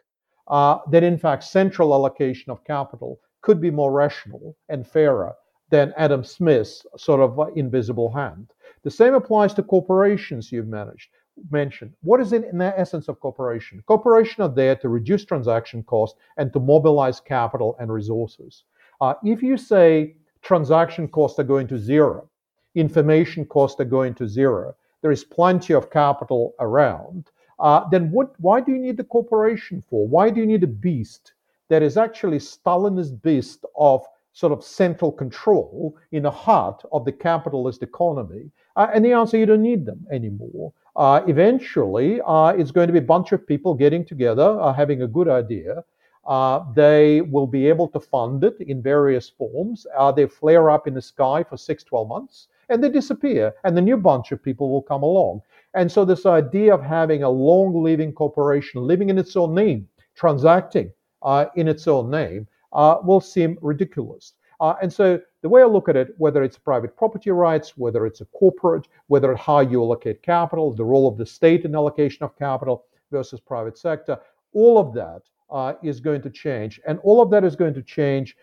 uh, 0.48 0.78
that 0.90 1.04
in 1.04 1.18
fact 1.18 1.44
central 1.44 1.94
allocation 1.94 2.50
of 2.50 2.64
capital 2.64 3.20
could 3.42 3.60
be 3.60 3.70
more 3.70 3.92
rational 3.92 4.56
and 4.68 4.86
fairer 4.86 5.34
than 5.70 5.94
Adam 5.96 6.24
Smith's 6.24 6.84
sort 6.96 7.20
of 7.20 7.56
invisible 7.56 8.12
hand. 8.12 8.52
The 8.82 8.90
same 8.90 9.14
applies 9.14 9.54
to 9.54 9.62
corporations 9.62 10.50
you've 10.50 10.66
managed 10.66 11.10
mentioned. 11.50 11.92
What 12.02 12.20
is 12.20 12.32
in, 12.32 12.44
in 12.44 12.58
the 12.58 12.78
essence 12.78 13.08
of 13.08 13.20
cooperation? 13.20 13.82
Cooperation 13.86 14.42
are 14.42 14.48
there 14.48 14.76
to 14.76 14.88
reduce 14.88 15.24
transaction 15.24 15.82
costs 15.82 16.18
and 16.36 16.52
to 16.52 16.60
mobilize 16.60 17.20
capital 17.20 17.76
and 17.80 17.92
resources. 17.92 18.64
Uh, 19.00 19.14
if 19.24 19.42
you 19.42 19.56
say 19.56 20.14
transaction 20.42 21.08
costs 21.08 21.38
are 21.38 21.44
going 21.44 21.66
to 21.68 21.78
zero, 21.78 22.28
information 22.74 23.44
costs 23.44 23.80
are 23.80 23.84
going 23.84 24.14
to 24.14 24.28
zero, 24.28 24.74
there 25.00 25.10
is 25.10 25.24
plenty 25.24 25.74
of 25.74 25.90
capital 25.90 26.54
around, 26.60 27.30
uh, 27.58 27.88
then 27.90 28.10
what, 28.10 28.34
why 28.38 28.60
do 28.60 28.72
you 28.72 28.78
need 28.78 28.96
the 28.96 29.04
corporation 29.04 29.82
for? 29.88 30.06
Why 30.06 30.30
do 30.30 30.40
you 30.40 30.46
need 30.46 30.62
a 30.62 30.68
beast 30.68 31.32
that 31.68 31.82
is 31.82 31.96
actually 31.96 32.38
Stalinist 32.38 33.22
beast 33.22 33.64
of 33.76 34.04
sort 34.32 34.52
of 34.52 34.64
central 34.64 35.12
control 35.12 35.96
in 36.12 36.22
the 36.22 36.30
heart 36.30 36.82
of 36.92 37.04
the 37.04 37.12
capitalist 37.12 37.82
economy? 37.82 38.50
Uh, 38.76 38.88
and 38.94 39.04
the 39.04 39.12
answer, 39.12 39.36
you 39.36 39.46
don't 39.46 39.62
need 39.62 39.84
them 39.84 40.06
anymore 40.10 40.72
uh, 40.96 41.22
eventually 41.26 42.20
uh, 42.26 42.48
it's 42.48 42.70
going 42.70 42.86
to 42.86 42.92
be 42.92 42.98
a 42.98 43.02
bunch 43.02 43.32
of 43.32 43.46
people 43.46 43.74
getting 43.74 44.04
together, 44.04 44.60
uh, 44.60 44.72
having 44.72 45.02
a 45.02 45.06
good 45.06 45.28
idea. 45.28 45.84
Uh, 46.26 46.64
they 46.74 47.20
will 47.20 47.46
be 47.46 47.66
able 47.66 47.88
to 47.88 47.98
fund 47.98 48.44
it 48.44 48.56
in 48.60 48.80
various 48.80 49.28
forms. 49.28 49.86
Uh, 49.96 50.12
they 50.12 50.26
flare 50.26 50.70
up 50.70 50.86
in 50.86 50.94
the 50.94 51.02
sky 51.02 51.42
for 51.42 51.56
six, 51.56 51.82
12 51.82 52.08
months, 52.08 52.48
and 52.68 52.82
they 52.82 52.88
disappear, 52.88 53.52
and 53.64 53.76
the 53.76 53.80
new 53.80 53.96
bunch 53.96 54.30
of 54.30 54.42
people 54.42 54.70
will 54.70 54.82
come 54.82 55.02
along. 55.02 55.42
And 55.74 55.90
so, 55.90 56.04
this 56.04 56.26
idea 56.26 56.74
of 56.74 56.82
having 56.82 57.22
a 57.22 57.30
long 57.30 57.82
living 57.82 58.12
corporation 58.12 58.82
living 58.82 59.08
in 59.08 59.18
its 59.18 59.34
own 59.34 59.54
name, 59.54 59.88
transacting 60.14 60.92
uh, 61.22 61.46
in 61.56 61.66
its 61.66 61.88
own 61.88 62.10
name, 62.10 62.46
will 62.72 63.20
seem 63.20 63.58
ridiculous. 63.60 64.34
And 64.60 64.92
so 64.92 65.20
the 65.42 65.48
way 65.48 65.60
I 65.60 65.66
look 65.66 65.88
at 65.88 65.96
it, 65.96 66.14
whether 66.18 66.42
it's 66.42 66.56
private 66.56 66.96
property 66.96 67.30
rights, 67.30 67.76
whether 67.76 68.06
it's 68.06 68.20
a 68.20 68.24
corporate, 68.26 68.86
whether 69.08 69.34
how 69.34 69.60
you 69.60 69.82
allocate 69.82 70.22
capital, 70.22 70.72
the 70.72 70.84
role 70.84 71.08
of 71.08 71.18
the 71.18 71.26
state 71.26 71.64
in 71.64 71.74
allocation 71.74 72.22
of 72.22 72.38
capital 72.38 72.84
versus 73.10 73.40
private 73.40 73.76
sector, 73.76 74.18
all 74.54 74.78
of 74.78 74.94
that 74.94 75.22
uh, 75.50 75.74
is 75.82 76.00
going 76.00 76.22
to 76.22 76.30
change. 76.30 76.80
And 76.86 76.98
all 77.02 77.20
of 77.20 77.30
that 77.30 77.44
is 77.44 77.56
going 77.56 77.74
to 77.74 77.82
change 77.82 78.36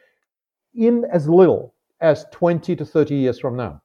in 0.75 1.05
as 1.11 1.27
little 1.27 1.73
as 2.01 2.25
20 2.31 2.75
to 2.75 2.85
30 2.85 3.15
years 3.15 3.39
from 3.39 3.55
now. 3.55 3.81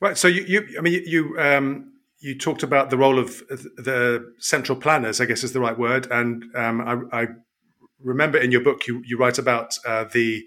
Right. 0.00 0.16
So 0.16 0.28
you, 0.28 0.42
you 0.42 0.76
I 0.78 0.82
mean, 0.82 1.02
you, 1.06 1.38
um, 1.38 1.92
you 2.20 2.38
talked 2.38 2.62
about 2.62 2.90
the 2.90 2.96
role 2.98 3.18
of 3.18 3.38
the 3.48 4.32
central 4.38 4.78
planners, 4.78 5.20
I 5.20 5.24
guess 5.24 5.42
is 5.42 5.52
the 5.52 5.60
right 5.60 5.78
word. 5.78 6.06
And 6.10 6.44
um, 6.54 7.08
I, 7.12 7.22
I 7.22 7.26
remember 8.02 8.38
in 8.38 8.50
your 8.52 8.62
book 8.62 8.86
you, 8.86 9.02
you 9.04 9.18
write 9.18 9.38
about 9.38 9.78
uh, 9.86 10.04
the 10.12 10.44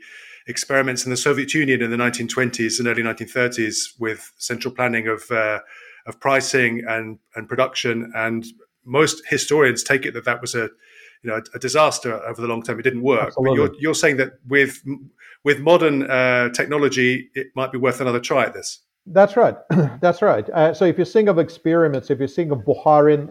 experiments 0.48 1.06
in 1.06 1.12
the 1.12 1.18
Soviet 1.18 1.54
Union 1.54 1.82
in 1.82 1.92
the 1.92 1.98
1920s 1.98 2.80
and 2.80 2.88
early 2.88 3.04
1930s 3.04 4.00
with 4.00 4.32
central 4.38 4.74
planning 4.74 5.08
of 5.08 5.30
uh, 5.32 5.60
of 6.06 6.20
pricing 6.20 6.84
and 6.88 7.20
and 7.36 7.48
production. 7.48 8.12
And 8.16 8.46
most 8.86 9.22
historians 9.28 9.84
take 9.84 10.06
it 10.06 10.14
that 10.14 10.26
that 10.26 10.42
was 10.42 10.56
a 10.56 10.70
you 11.24 11.30
know 11.30 11.42
a, 11.54 11.60
disaster 11.60 12.14
over 12.26 12.42
the 12.42 12.48
long 12.48 12.64
term. 12.64 12.80
It 12.80 12.84
didn't 12.84 13.04
work. 13.04 13.28
Absolutely. 13.28 13.68
But 13.68 13.74
you're 13.74 13.82
you're 13.82 13.96
saying 13.96 14.18
that 14.18 14.34
with 14.48 14.84
with 15.44 15.60
modern 15.60 16.10
uh, 16.10 16.50
technology, 16.50 17.30
it 17.34 17.48
might 17.56 17.72
be 17.72 17.78
worth 17.78 18.02
another 18.02 18.20
try 18.20 18.46
at 18.46 18.54
this. 18.54 18.80
That's 19.06 19.36
right. 19.36 19.56
That's 20.02 20.22
right. 20.22 20.50
Uh, 20.50 20.74
so 20.74 20.86
if 20.86 20.98
you 20.98 21.06
think 21.06 21.28
of 21.28 21.38
experiments, 21.38 22.10
if 22.10 22.20
you 22.20 22.28
think 22.28 22.52
of 22.52 22.60
Bukharin 22.60 23.30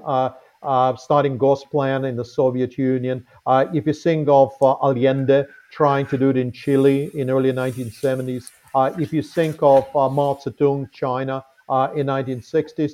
uh, 0.63 0.97
starting 0.97 1.39
Gosplan 1.39 2.09
in 2.09 2.17
the 2.17 2.25
Soviet 2.25 2.79
Union. 2.79 3.27
Uh, 3.47 3.67
if 3.73 3.87
you 3.87 3.93
think 3.93 4.29
of 4.29 4.53
uh, 4.63 4.75
Allende 4.83 5.47
trying 5.71 6.07
to 6.07 6.19
do 6.19 6.31
it 6.31 6.37
in 6.37 6.53
Chile 6.53 7.11
in 7.15 7.31
early 7.31 7.53
1970s, 7.53 8.51
uh, 8.75 8.93
if 8.99 9.13
you 9.13 9.23
think 9.23 9.57
of 9.63 9.85
uh, 9.95 10.09
Mao 10.09 10.35
Zedong, 10.35 10.91
China 10.93 11.45
uh, 11.69 11.89
in 11.95 12.07
1960s, 12.07 12.93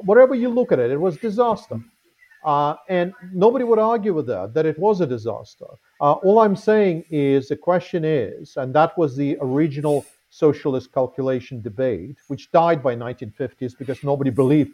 whatever 0.00 0.34
you 0.34 0.48
look 0.48 0.72
at 0.72 0.78
it, 0.78 0.90
it 0.90 1.00
was 1.00 1.16
disaster. 1.16 1.80
and 2.88 3.12
nobody 3.32 3.64
would 3.64 3.78
argue 3.78 4.14
with 4.14 4.26
that, 4.26 4.54
that 4.54 4.66
it 4.66 4.78
was 4.78 5.00
a 5.00 5.06
disaster. 5.06 5.66
all 6.00 6.40
I'm 6.40 6.56
saying 6.56 7.04
is 7.10 7.48
the 7.48 7.56
question 7.56 8.04
is, 8.04 8.56
and 8.56 8.74
that 8.74 8.96
was 8.96 9.16
the 9.16 9.36
original 9.40 10.04
socialist 10.30 10.92
calculation 10.92 11.60
debate, 11.62 12.18
which 12.28 12.50
died 12.52 12.82
by 12.82 12.94
1950s 12.94 13.76
because 13.78 14.04
nobody 14.04 14.30
believed 14.30 14.72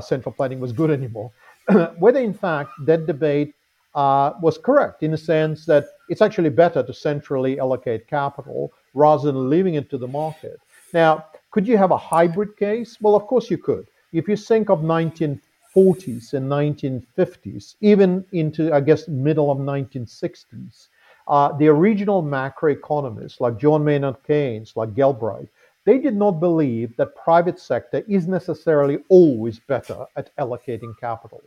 central 0.00 0.32
planning 0.32 0.60
was 0.60 0.72
good 0.72 0.90
anymore. 0.90 1.30
whether 1.98 2.20
in 2.20 2.34
fact 2.34 2.70
that 2.84 3.06
debate 3.06 3.54
uh, 3.94 4.34
was 4.42 4.58
correct 4.58 5.02
in 5.02 5.10
the 5.10 5.16
sense 5.16 5.64
that 5.66 5.86
it's 6.08 6.20
actually 6.20 6.50
better 6.50 6.82
to 6.82 6.92
centrally 6.92 7.58
allocate 7.58 8.06
capital 8.06 8.72
rather 8.94 9.24
than 9.24 9.50
leaving 9.50 9.74
it 9.74 9.90
to 9.90 9.98
the 9.98 10.06
market. 10.06 10.60
Now, 10.92 11.26
could 11.50 11.66
you 11.66 11.78
have 11.78 11.90
a 11.90 11.96
hybrid 11.96 12.56
case? 12.56 12.98
Well, 13.00 13.16
of 13.16 13.26
course 13.26 13.50
you 13.50 13.58
could. 13.58 13.86
If 14.12 14.28
you 14.28 14.36
think 14.36 14.68
of 14.68 14.80
1940s 14.80 16.34
and 16.34 16.50
1950s, 16.50 17.76
even 17.80 18.24
into, 18.32 18.72
I 18.72 18.80
guess, 18.80 19.08
middle 19.08 19.50
of 19.50 19.58
1960s, 19.58 20.88
uh, 21.28 21.52
the 21.52 21.68
original 21.68 22.22
macroeconomists 22.22 23.40
like 23.40 23.58
John 23.58 23.84
Maynard 23.84 24.16
Keynes, 24.26 24.74
like 24.76 24.94
Galbraith, 24.94 25.48
they 25.86 25.98
did 25.98 26.16
not 26.16 26.32
believe 26.32 26.96
that 26.96 27.16
private 27.16 27.58
sector 27.58 28.02
is 28.08 28.28
necessarily 28.28 28.98
always 29.08 29.58
better 29.58 30.04
at 30.16 30.34
allocating 30.36 30.98
capital. 30.98 31.42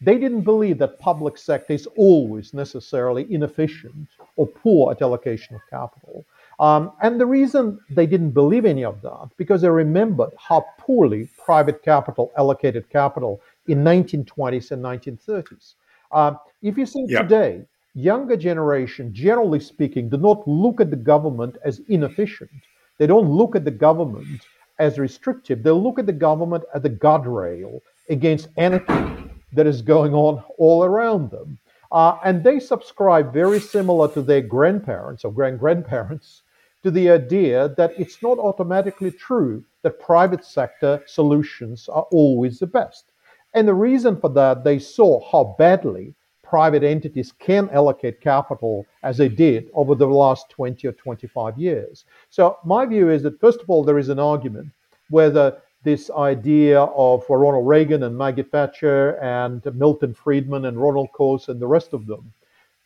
They 0.00 0.16
didn't 0.16 0.42
believe 0.42 0.78
that 0.78 1.00
public 1.00 1.36
sector 1.36 1.72
is 1.72 1.88
always 1.96 2.54
necessarily 2.54 3.26
inefficient 3.32 4.08
or 4.36 4.46
poor 4.46 4.92
at 4.92 5.02
allocation 5.02 5.56
of 5.56 5.62
capital. 5.68 6.24
Um, 6.60 6.92
and 7.02 7.20
the 7.20 7.26
reason 7.26 7.80
they 7.90 8.06
didn't 8.06 8.30
believe 8.30 8.64
any 8.64 8.84
of 8.84 9.00
that, 9.02 9.28
because 9.36 9.62
they 9.62 9.68
remembered 9.68 10.30
how 10.38 10.64
poorly 10.78 11.28
private 11.36 11.82
capital 11.82 12.32
allocated 12.38 12.88
capital 12.90 13.40
in 13.66 13.82
1920s 13.84 14.70
and 14.70 14.84
1930s. 14.84 15.74
Uh, 16.12 16.34
if 16.62 16.78
you 16.78 16.86
think 16.86 17.10
yeah. 17.10 17.22
today, 17.22 17.62
younger 17.94 18.36
generation, 18.36 19.12
generally 19.12 19.60
speaking, 19.60 20.08
do 20.08 20.16
not 20.16 20.46
look 20.46 20.80
at 20.80 20.90
the 20.90 20.96
government 20.96 21.56
as 21.64 21.80
inefficient. 21.88 22.50
They 22.98 23.06
don't 23.06 23.28
look 23.28 23.56
at 23.56 23.64
the 23.64 23.70
government 23.70 24.46
as 24.78 24.98
restrictive. 24.98 25.62
They 25.62 25.70
look 25.70 25.98
at 25.98 26.06
the 26.06 26.12
government 26.12 26.64
as 26.74 26.84
a 26.84 26.90
guardrail 26.90 27.80
against 28.08 28.48
anarchy 28.56 29.28
that 29.52 29.66
is 29.66 29.82
going 29.82 30.14
on 30.14 30.42
all 30.58 30.84
around 30.84 31.30
them. 31.30 31.58
Uh, 31.90 32.18
and 32.24 32.44
they 32.44 32.60
subscribe 32.60 33.32
very 33.32 33.58
similar 33.60 34.08
to 34.12 34.22
their 34.22 34.42
grandparents 34.42 35.24
or 35.24 35.32
grand 35.32 35.58
grandparents 35.58 36.42
to 36.82 36.90
the 36.90 37.10
idea 37.10 37.74
that 37.76 37.98
it's 37.98 38.22
not 38.22 38.38
automatically 38.38 39.10
true 39.10 39.64
that 39.82 39.98
private 39.98 40.44
sector 40.44 41.02
solutions 41.06 41.88
are 41.88 42.06
always 42.12 42.58
the 42.58 42.66
best. 42.66 43.12
And 43.54 43.66
the 43.66 43.74
reason 43.74 44.20
for 44.20 44.30
that, 44.30 44.64
they 44.64 44.78
saw 44.78 45.20
how 45.30 45.56
badly 45.58 46.14
private 46.42 46.82
entities 46.82 47.32
can 47.32 47.68
allocate 47.70 48.20
capital 48.20 48.86
as 49.02 49.18
they 49.18 49.28
did 49.28 49.70
over 49.74 49.94
the 49.94 50.06
last 50.06 50.48
20 50.50 50.86
or 50.88 50.92
25 50.92 51.58
years. 51.58 52.04
So, 52.30 52.58
my 52.64 52.86
view 52.86 53.10
is 53.10 53.22
that, 53.22 53.40
first 53.40 53.60
of 53.60 53.68
all, 53.68 53.84
there 53.84 53.98
is 53.98 54.08
an 54.08 54.18
argument 54.18 54.68
whether 55.10 55.60
this 55.84 56.10
idea 56.10 56.80
of 56.80 57.24
Ronald 57.28 57.66
Reagan 57.66 58.02
and 58.02 58.16
Maggie 58.16 58.42
Thatcher 58.42 59.16
and 59.22 59.64
Milton 59.74 60.12
Friedman 60.12 60.64
and 60.64 60.80
Ronald 60.80 61.08
Coase 61.16 61.48
and 61.48 61.60
the 61.60 61.66
rest 61.66 61.92
of 61.92 62.06
them 62.06 62.32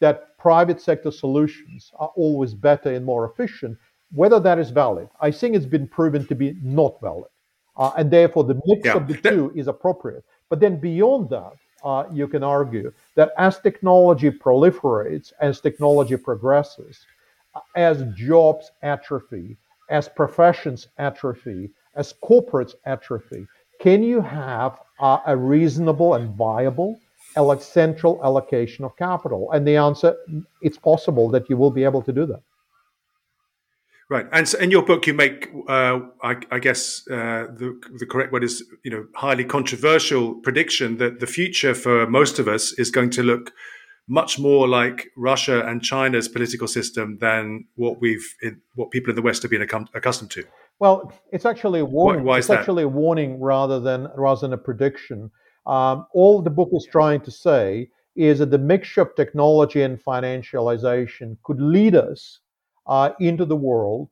that 0.02 0.36
private 0.36 0.80
sector 0.80 1.12
solutions 1.12 1.92
are 1.94 2.10
always 2.16 2.54
better 2.54 2.92
and 2.92 3.04
more 3.04 3.24
efficient, 3.24 3.78
whether 4.10 4.40
that 4.40 4.58
is 4.58 4.70
valid. 4.70 5.08
I 5.20 5.30
think 5.30 5.54
it's 5.54 5.64
been 5.64 5.86
proven 5.86 6.26
to 6.26 6.34
be 6.34 6.56
not 6.60 7.00
valid. 7.00 7.30
Uh, 7.76 7.92
and 7.96 8.10
therefore, 8.10 8.42
the 8.42 8.60
mix 8.66 8.84
yeah. 8.84 8.94
of 8.94 9.06
the 9.06 9.16
two 9.16 9.52
is 9.54 9.68
appropriate. 9.68 10.24
But 10.50 10.58
then 10.58 10.80
beyond 10.80 11.30
that, 11.30 11.52
uh, 11.84 12.04
you 12.12 12.26
can 12.26 12.42
argue 12.42 12.92
that 13.14 13.30
as 13.38 13.60
technology 13.60 14.30
proliferates, 14.30 15.32
as 15.40 15.60
technology 15.60 16.16
progresses, 16.16 17.06
uh, 17.54 17.60
as 17.76 18.02
jobs 18.16 18.72
atrophy, 18.82 19.56
as 19.88 20.08
professions 20.08 20.88
atrophy, 20.98 21.70
as 21.94 22.14
corporates 22.24 22.74
atrophy, 22.86 23.46
can 23.80 24.02
you 24.02 24.20
have 24.20 24.78
uh, 25.00 25.18
a 25.26 25.36
reasonable 25.36 26.14
and 26.14 26.34
viable 26.36 26.98
central 27.60 28.20
allocation 28.24 28.84
of 28.84 28.96
capital? 28.96 29.50
And 29.52 29.66
the 29.66 29.76
answer, 29.76 30.16
it's 30.60 30.78
possible 30.78 31.28
that 31.30 31.48
you 31.50 31.56
will 31.56 31.70
be 31.70 31.84
able 31.84 32.02
to 32.02 32.12
do 32.12 32.26
that. 32.26 32.42
Right, 34.08 34.26
and 34.30 34.46
so 34.46 34.58
in 34.58 34.70
your 34.70 34.82
book, 34.82 35.06
you 35.06 35.14
make, 35.14 35.48
uh, 35.68 36.00
I, 36.22 36.36
I, 36.50 36.58
guess, 36.58 37.08
uh, 37.08 37.46
the 37.56 37.80
the 37.98 38.04
correct 38.04 38.30
word 38.30 38.44
is, 38.44 38.62
you 38.84 38.90
know, 38.90 39.06
highly 39.14 39.42
controversial 39.42 40.34
prediction 40.34 40.98
that 40.98 41.20
the 41.20 41.26
future 41.26 41.72
for 41.72 42.06
most 42.06 42.38
of 42.38 42.46
us 42.46 42.72
is 42.72 42.90
going 42.90 43.08
to 43.10 43.22
look 43.22 43.52
much 44.08 44.38
more 44.38 44.68
like 44.68 45.08
Russia 45.16 45.66
and 45.66 45.82
China's 45.82 46.28
political 46.28 46.68
system 46.68 47.16
than 47.20 47.64
what 47.76 48.02
we've, 48.02 48.34
what 48.74 48.90
people 48.90 49.08
in 49.10 49.16
the 49.16 49.22
West 49.22 49.42
have 49.42 49.50
been 49.50 49.66
accustomed 49.94 50.30
to. 50.32 50.44
Well, 50.82 51.12
it's 51.30 51.46
actually 51.46 51.78
a 51.78 51.84
warning. 51.84 52.24
Why, 52.24 52.30
why 52.30 52.38
it's 52.38 52.48
that? 52.48 52.58
actually 52.58 52.82
a 52.82 52.88
warning 52.88 53.38
rather 53.38 53.78
than 53.78 54.08
rather 54.16 54.40
than 54.40 54.52
a 54.52 54.58
prediction. 54.58 55.30
Um, 55.64 56.08
all 56.12 56.42
the 56.42 56.50
book 56.50 56.70
is 56.72 56.88
trying 56.90 57.20
to 57.20 57.30
say 57.30 57.88
is 58.16 58.40
that 58.40 58.50
the 58.50 58.58
mixture 58.58 59.02
of 59.02 59.14
technology 59.14 59.82
and 59.82 60.02
financialization 60.02 61.36
could 61.44 61.60
lead 61.60 61.94
us 61.94 62.40
uh, 62.88 63.10
into 63.20 63.44
the 63.44 63.54
world 63.54 64.08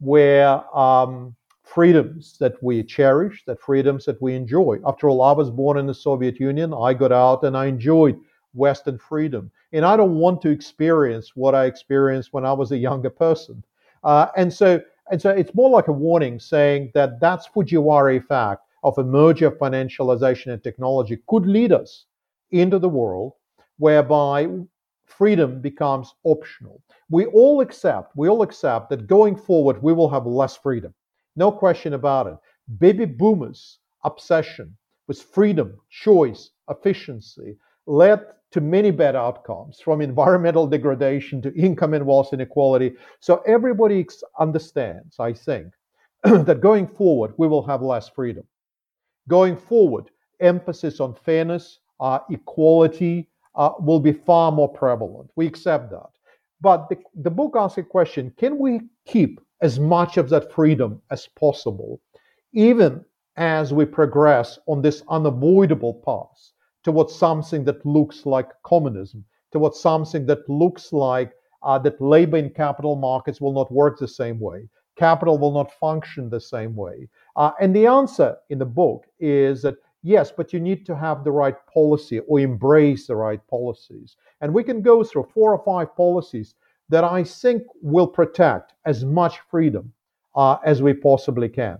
where 0.00 0.64
um, 0.76 1.36
freedoms 1.62 2.36
that 2.40 2.60
we 2.60 2.82
cherish, 2.82 3.44
that 3.46 3.60
freedoms 3.60 4.04
that 4.06 4.20
we 4.20 4.34
enjoy. 4.34 4.80
After 4.84 5.08
all, 5.08 5.22
I 5.22 5.30
was 5.30 5.48
born 5.48 5.78
in 5.78 5.86
the 5.86 5.94
Soviet 5.94 6.40
Union. 6.40 6.74
I 6.74 6.92
got 6.92 7.12
out 7.12 7.44
and 7.44 7.56
I 7.56 7.66
enjoyed 7.66 8.18
Western 8.52 8.98
freedom. 8.98 9.48
And 9.72 9.84
I 9.84 9.96
don't 9.96 10.16
want 10.16 10.42
to 10.42 10.48
experience 10.48 11.36
what 11.36 11.54
I 11.54 11.66
experienced 11.66 12.32
when 12.32 12.44
I 12.44 12.52
was 12.52 12.72
a 12.72 12.76
younger 12.76 13.10
person. 13.10 13.62
Uh, 14.02 14.26
and 14.36 14.52
so, 14.52 14.80
and 15.10 15.20
so, 15.20 15.30
it's 15.30 15.54
more 15.54 15.70
like 15.70 15.88
a 15.88 15.92
warning 15.92 16.38
saying 16.38 16.90
that 16.94 17.20
that's 17.20 17.48
Fujiwhara 17.48 18.16
effect 18.16 18.62
of 18.82 18.96
a 18.98 19.04
merger 19.04 19.48
of 19.48 19.58
financialization 19.58 20.52
and 20.52 20.62
technology 20.62 21.18
could 21.28 21.46
lead 21.46 21.72
us 21.72 22.06
into 22.50 22.78
the 22.78 22.88
world 22.88 23.32
whereby 23.78 24.48
freedom 25.04 25.60
becomes 25.60 26.14
optional. 26.24 26.82
We 27.10 27.26
all 27.26 27.60
accept, 27.60 28.16
we 28.16 28.28
all 28.28 28.42
accept 28.42 28.90
that 28.90 29.06
going 29.06 29.36
forward 29.36 29.82
we 29.82 29.92
will 29.92 30.08
have 30.08 30.26
less 30.26 30.56
freedom. 30.56 30.94
No 31.36 31.50
question 31.50 31.94
about 31.94 32.26
it. 32.26 32.36
Baby 32.78 33.04
boomers' 33.04 33.78
obsession 34.04 34.76
with 35.08 35.20
freedom, 35.20 35.76
choice, 35.90 36.50
efficiency 36.68 37.56
led 37.90 38.24
to 38.52 38.60
many 38.60 38.92
bad 38.92 39.16
outcomes 39.16 39.80
from 39.80 40.00
environmental 40.00 40.66
degradation 40.66 41.42
to 41.42 41.52
income 41.54 41.92
and 41.92 42.06
wealth 42.06 42.32
inequality. 42.32 42.94
So 43.18 43.42
everybody 43.46 44.06
understands, 44.38 45.18
I 45.18 45.32
think, 45.32 45.72
that 46.24 46.60
going 46.60 46.86
forward 46.86 47.34
we 47.36 47.48
will 47.48 47.62
have 47.62 47.82
less 47.82 48.08
freedom. 48.08 48.44
Going 49.28 49.56
forward, 49.56 50.10
emphasis 50.40 51.00
on 51.00 51.14
fairness, 51.14 51.80
uh, 51.98 52.20
equality, 52.30 53.28
uh, 53.56 53.72
will 53.80 54.00
be 54.00 54.12
far 54.12 54.52
more 54.52 54.68
prevalent. 54.68 55.30
We 55.34 55.46
accept 55.46 55.90
that. 55.90 56.10
But 56.60 56.88
the, 56.88 56.98
the 57.22 57.30
book 57.30 57.54
asks 57.56 57.78
a 57.78 57.82
question 57.82 58.32
can 58.38 58.58
we 58.58 58.82
keep 59.06 59.40
as 59.62 59.80
much 59.80 60.16
of 60.16 60.28
that 60.30 60.52
freedom 60.52 61.02
as 61.10 61.26
possible, 61.26 62.00
even 62.52 63.04
as 63.36 63.72
we 63.72 63.84
progress 63.84 64.58
on 64.66 64.80
this 64.80 65.02
unavoidable 65.08 65.94
path 65.94 66.52
towards 66.82 67.14
something 67.14 67.64
that 67.64 67.84
looks 67.84 68.26
like 68.26 68.50
communism, 68.62 69.24
towards 69.52 69.78
something 69.78 70.26
that 70.26 70.48
looks 70.48 70.92
like 70.92 71.32
uh, 71.62 71.78
that 71.78 72.00
labor 72.00 72.38
in 72.38 72.50
capital 72.50 72.96
markets 72.96 73.40
will 73.40 73.52
not 73.52 73.70
work 73.72 73.98
the 73.98 74.08
same 74.08 74.40
way, 74.40 74.68
capital 74.96 75.38
will 75.38 75.52
not 75.52 75.72
function 75.72 76.28
the 76.28 76.40
same 76.40 76.74
way. 76.74 77.08
Uh, 77.36 77.52
and 77.60 77.74
the 77.74 77.86
answer 77.86 78.36
in 78.48 78.58
the 78.58 78.64
book 78.64 79.06
is 79.18 79.62
that 79.62 79.76
Yes, 80.02 80.32
but 80.32 80.52
you 80.52 80.60
need 80.60 80.86
to 80.86 80.96
have 80.96 81.24
the 81.24 81.32
right 81.32 81.56
policy 81.66 82.20
or 82.20 82.40
embrace 82.40 83.06
the 83.06 83.16
right 83.16 83.40
policies. 83.48 84.16
And 84.40 84.54
we 84.54 84.64
can 84.64 84.80
go 84.80 85.04
through 85.04 85.28
four 85.34 85.52
or 85.52 85.62
five 85.62 85.94
policies 85.94 86.54
that 86.88 87.04
I 87.04 87.22
think 87.22 87.62
will 87.82 88.06
protect 88.06 88.72
as 88.86 89.04
much 89.04 89.40
freedom 89.50 89.92
uh, 90.34 90.56
as 90.64 90.82
we 90.82 90.94
possibly 90.94 91.48
can. 91.48 91.78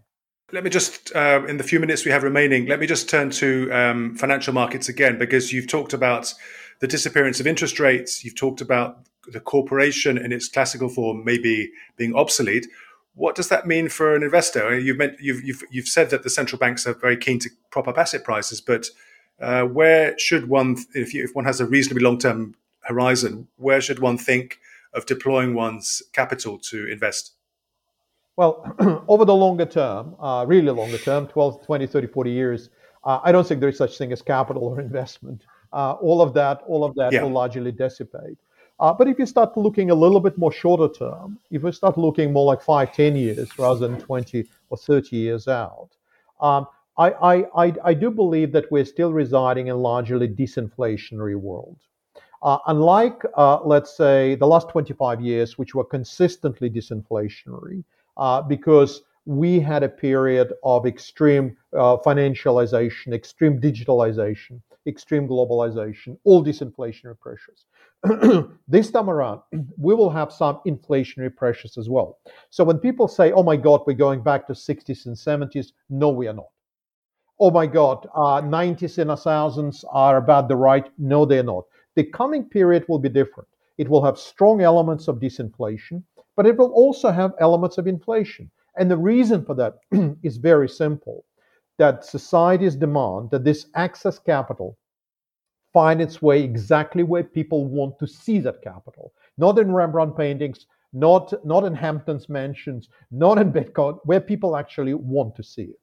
Let 0.52 0.64
me 0.64 0.70
just, 0.70 1.14
uh, 1.14 1.44
in 1.46 1.58
the 1.58 1.64
few 1.64 1.78
minutes 1.78 2.04
we 2.04 2.10
have 2.10 2.24
remaining, 2.24 2.66
let 2.66 2.80
me 2.80 2.86
just 2.86 3.08
turn 3.08 3.30
to 3.30 3.70
um, 3.70 4.16
financial 4.16 4.52
markets 4.52 4.88
again, 4.88 5.16
because 5.16 5.52
you've 5.52 5.68
talked 5.68 5.92
about 5.92 6.34
the 6.80 6.88
disappearance 6.88 7.38
of 7.38 7.46
interest 7.46 7.78
rates. 7.78 8.24
You've 8.24 8.34
talked 8.34 8.60
about 8.60 8.98
the 9.30 9.38
corporation 9.38 10.18
in 10.18 10.32
its 10.32 10.48
classical 10.48 10.88
form 10.88 11.24
maybe 11.24 11.70
being 11.96 12.16
obsolete. 12.16 12.66
What 13.14 13.36
does 13.36 13.48
that 13.48 13.66
mean 13.66 13.88
for 13.88 14.16
an 14.16 14.24
investor? 14.24 14.76
You've, 14.76 14.96
meant, 14.96 15.20
you've, 15.20 15.44
you've, 15.44 15.62
you've 15.70 15.86
said 15.86 16.10
that 16.10 16.24
the 16.24 16.30
central 16.30 16.58
banks 16.58 16.84
are 16.84 16.94
very 16.94 17.16
keen 17.16 17.38
to 17.40 17.50
prop 17.70 17.86
up 17.86 17.98
asset 17.98 18.24
prices, 18.24 18.60
but 18.60 18.88
uh, 19.40 19.62
where 19.62 20.18
should 20.18 20.48
one, 20.48 20.78
if, 20.94 21.14
you, 21.14 21.22
if 21.22 21.34
one 21.34 21.44
has 21.44 21.60
a 21.60 21.66
reasonably 21.66 22.02
long 22.02 22.18
term 22.18 22.56
horizon, 22.82 23.46
where 23.56 23.80
should 23.80 24.00
one 24.00 24.18
think 24.18 24.58
of 24.92 25.06
deploying 25.06 25.54
one's 25.54 26.02
capital 26.12 26.58
to 26.58 26.88
invest? 26.90 27.34
Well, 28.40 29.04
over 29.08 29.26
the 29.26 29.34
longer 29.34 29.66
term, 29.66 30.16
uh, 30.18 30.46
really 30.48 30.70
longer 30.70 30.96
term, 30.96 31.26
12, 31.26 31.62
20, 31.62 31.86
30, 31.86 32.06
40 32.06 32.30
years, 32.30 32.70
uh, 33.04 33.20
I 33.22 33.32
don't 33.32 33.46
think 33.46 33.60
there 33.60 33.68
is 33.68 33.76
such 33.76 33.98
thing 33.98 34.12
as 34.12 34.22
capital 34.22 34.64
or 34.64 34.80
investment. 34.88 35.42
Uh, 35.74 35.92
all 36.00 36.22
of 36.22 36.32
that, 36.32 36.62
all 36.66 36.82
of 36.82 36.94
that 36.94 37.12
yeah. 37.12 37.22
will 37.22 37.32
largely 37.32 37.70
dissipate. 37.70 38.38
Uh, 38.78 38.94
but 38.94 39.08
if 39.08 39.18
you 39.18 39.26
start 39.26 39.54
looking 39.58 39.90
a 39.90 39.94
little 39.94 40.20
bit 40.20 40.38
more 40.38 40.50
shorter 40.50 40.88
term, 40.88 41.38
if 41.50 41.62
we 41.62 41.70
start 41.70 41.98
looking 41.98 42.32
more 42.32 42.46
like 42.46 42.62
five, 42.62 42.94
10 42.94 43.14
years 43.14 43.58
rather 43.58 43.86
than 43.86 44.00
20 44.00 44.46
or 44.70 44.78
30 44.78 45.16
years 45.16 45.46
out, 45.46 45.90
um, 46.40 46.66
I, 46.96 47.10
I, 47.10 47.64
I, 47.66 47.74
I, 47.84 47.92
do 47.92 48.10
believe 48.10 48.52
that 48.52 48.72
we're 48.72 48.86
still 48.86 49.12
residing 49.12 49.66
in 49.66 49.76
largely 49.76 50.28
disinflationary 50.28 51.36
world. 51.36 51.76
Uh, 52.42 52.56
unlike, 52.68 53.22
uh, 53.36 53.58
let's 53.66 53.94
say, 53.94 54.34
the 54.36 54.46
last 54.46 54.70
25 54.70 55.20
years, 55.20 55.58
which 55.58 55.74
were 55.74 55.84
consistently 55.84 56.70
disinflationary, 56.70 57.84
uh, 58.20 58.42
because 58.42 59.02
we 59.26 59.58
had 59.60 59.82
a 59.82 59.88
period 59.88 60.52
of 60.64 60.86
extreme 60.86 61.56
uh, 61.74 61.96
financialization, 62.04 63.12
extreme 63.12 63.60
digitalization, 63.60 64.60
extreme 64.86 65.26
globalization, 65.28 66.16
all 66.24 66.44
disinflationary 66.44 67.18
pressures. 67.18 67.66
this 68.68 68.90
time 68.90 69.10
around, 69.10 69.40
we 69.78 69.94
will 69.94 70.10
have 70.10 70.32
some 70.32 70.60
inflationary 70.66 71.34
pressures 71.34 71.76
as 71.78 71.88
well. 71.88 72.18
So 72.50 72.64
when 72.64 72.78
people 72.78 73.08
say, 73.08 73.32
oh 73.32 73.42
my 73.42 73.56
God, 73.56 73.82
we're 73.86 73.94
going 73.94 74.22
back 74.22 74.46
to 74.46 74.52
60s 74.52 75.06
and 75.06 75.16
70s, 75.16 75.72
no, 75.88 76.10
we 76.10 76.28
are 76.28 76.34
not. 76.34 76.48
Oh 77.38 77.50
my 77.50 77.66
God, 77.66 78.06
uh, 78.14 78.42
90s 78.42 78.98
and 78.98 79.10
1000s 79.10 79.84
are 79.90 80.18
about 80.18 80.48
the 80.48 80.56
right. 80.56 80.86
No, 80.98 81.24
they're 81.24 81.42
not. 81.42 81.64
The 81.94 82.04
coming 82.04 82.44
period 82.44 82.84
will 82.88 82.98
be 82.98 83.08
different. 83.08 83.48
It 83.78 83.88
will 83.88 84.04
have 84.04 84.18
strong 84.18 84.60
elements 84.60 85.08
of 85.08 85.20
disinflation, 85.20 86.02
but 86.36 86.46
it 86.46 86.56
will 86.56 86.72
also 86.72 87.10
have 87.10 87.34
elements 87.40 87.78
of 87.78 87.86
inflation. 87.86 88.50
And 88.76 88.90
the 88.90 88.96
reason 88.96 89.44
for 89.44 89.54
that 89.54 89.74
is 90.22 90.36
very 90.36 90.68
simple 90.68 91.24
that 91.78 92.04
societies 92.04 92.76
demand 92.76 93.30
that 93.30 93.42
this 93.42 93.66
excess 93.74 94.18
capital 94.18 94.76
find 95.72 96.00
its 96.00 96.20
way 96.20 96.42
exactly 96.42 97.02
where 97.02 97.24
people 97.24 97.64
want 97.66 97.98
to 97.98 98.06
see 98.06 98.38
that 98.40 98.62
capital. 98.62 99.12
Not 99.38 99.58
in 99.58 99.72
Rembrandt 99.72 100.16
paintings, 100.16 100.66
not, 100.92 101.32
not 101.44 101.64
in 101.64 101.74
Hamptons 101.74 102.28
mansions, 102.28 102.88
not 103.10 103.38
in 103.38 103.52
Bitcoin, 103.52 103.98
where 104.04 104.20
people 104.20 104.56
actually 104.56 104.94
want 104.94 105.34
to 105.36 105.42
see 105.42 105.62
it. 105.62 105.80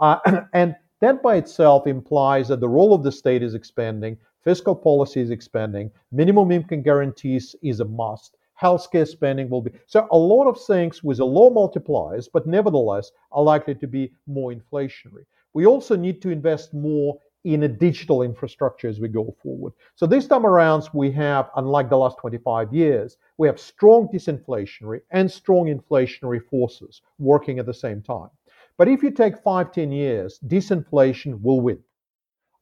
Uh, 0.00 0.18
and 0.52 0.74
that 1.00 1.22
by 1.22 1.36
itself 1.36 1.86
implies 1.86 2.48
that 2.48 2.60
the 2.60 2.68
role 2.68 2.94
of 2.94 3.02
the 3.02 3.12
state 3.12 3.42
is 3.42 3.54
expanding, 3.54 4.16
fiscal 4.42 4.74
policy 4.74 5.20
is 5.20 5.30
expanding, 5.30 5.90
minimum 6.10 6.50
income 6.50 6.82
guarantees 6.82 7.54
is 7.62 7.80
a 7.80 7.84
must, 7.84 8.36
healthcare 8.60 9.06
spending 9.06 9.48
will 9.48 9.62
be. 9.62 9.72
So 9.86 10.06
a 10.10 10.16
lot 10.16 10.46
of 10.46 10.60
things 10.60 11.02
with 11.02 11.20
a 11.20 11.24
low 11.24 11.50
multipliers, 11.50 12.28
but 12.32 12.46
nevertheless 12.46 13.10
are 13.32 13.42
likely 13.42 13.74
to 13.76 13.86
be 13.86 14.12
more 14.26 14.52
inflationary. 14.52 15.24
We 15.52 15.66
also 15.66 15.96
need 15.96 16.20
to 16.22 16.30
invest 16.30 16.74
more 16.74 17.18
in 17.44 17.62
a 17.62 17.68
digital 17.68 18.22
infrastructure 18.22 18.88
as 18.88 18.98
we 18.98 19.08
go 19.08 19.34
forward. 19.40 19.72
So 19.94 20.04
this 20.04 20.26
time 20.26 20.44
around, 20.44 20.88
we 20.92 21.12
have, 21.12 21.48
unlike 21.56 21.88
the 21.88 21.96
last 21.96 22.18
25 22.18 22.74
years, 22.74 23.18
we 23.38 23.46
have 23.46 23.60
strong 23.60 24.08
disinflationary 24.12 25.00
and 25.12 25.30
strong 25.30 25.66
inflationary 25.66 26.42
forces 26.44 27.02
working 27.18 27.60
at 27.60 27.66
the 27.66 27.74
same 27.74 28.02
time. 28.02 28.30
But 28.76 28.88
if 28.88 29.02
you 29.02 29.12
take 29.12 29.38
five, 29.38 29.70
10 29.72 29.92
years, 29.92 30.40
disinflation 30.46 31.40
will 31.40 31.60
win. 31.60 31.78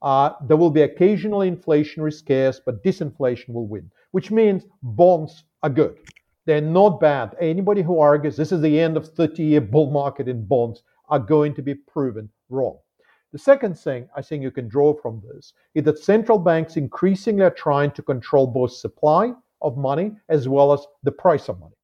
Uh, 0.03 0.35
there 0.47 0.59
will 0.59 0.71
be 0.71 0.83
occasional 0.83 1.41
inflationary 1.41 2.13
scares, 2.13 2.61
but 2.61 2.85
disinflation 2.85 3.55
will 3.55 3.67
win, 3.67 3.91
which 4.15 4.31
means 4.31 4.63
bonds 4.81 5.43
are 5.65 5.69
good. 5.69 5.97
They're 6.47 6.61
not 6.61 7.01
bad. 7.01 7.35
Anybody 7.41 7.83
who 7.83 7.99
argues 7.99 8.37
this 8.37 8.53
is 8.53 8.61
the 8.61 8.79
end 8.79 8.97
of 8.97 9.09
30 9.09 9.43
year 9.43 9.61
bull 9.61 9.91
market 9.91 10.29
in 10.29 10.47
bonds 10.47 10.85
are 11.09 11.19
going 11.19 11.53
to 11.55 11.63
be 11.63 11.75
proven 11.75 12.29
wrong. 12.49 12.79
The 13.33 13.41
second 13.41 13.77
thing 13.77 14.09
I 14.17 14.23
think 14.23 14.45
you 14.45 14.53
can 14.53 14.69
draw 14.69 14.95
from 14.95 15.21
this 15.27 15.53
is 15.75 15.83
that 15.83 15.99
central 15.99 16.39
banks 16.39 16.77
increasingly 16.77 17.43
are 17.43 17.51
trying 17.51 17.91
to 17.91 18.03
control 18.03 18.47
both 18.47 18.71
supply 18.71 19.33
of 19.63 19.77
money 19.77 20.13
as 20.29 20.49
well 20.49 20.73
as 20.73 20.87
the 21.03 21.11
price 21.11 21.49
of 21.49 21.59
money. 21.59 21.75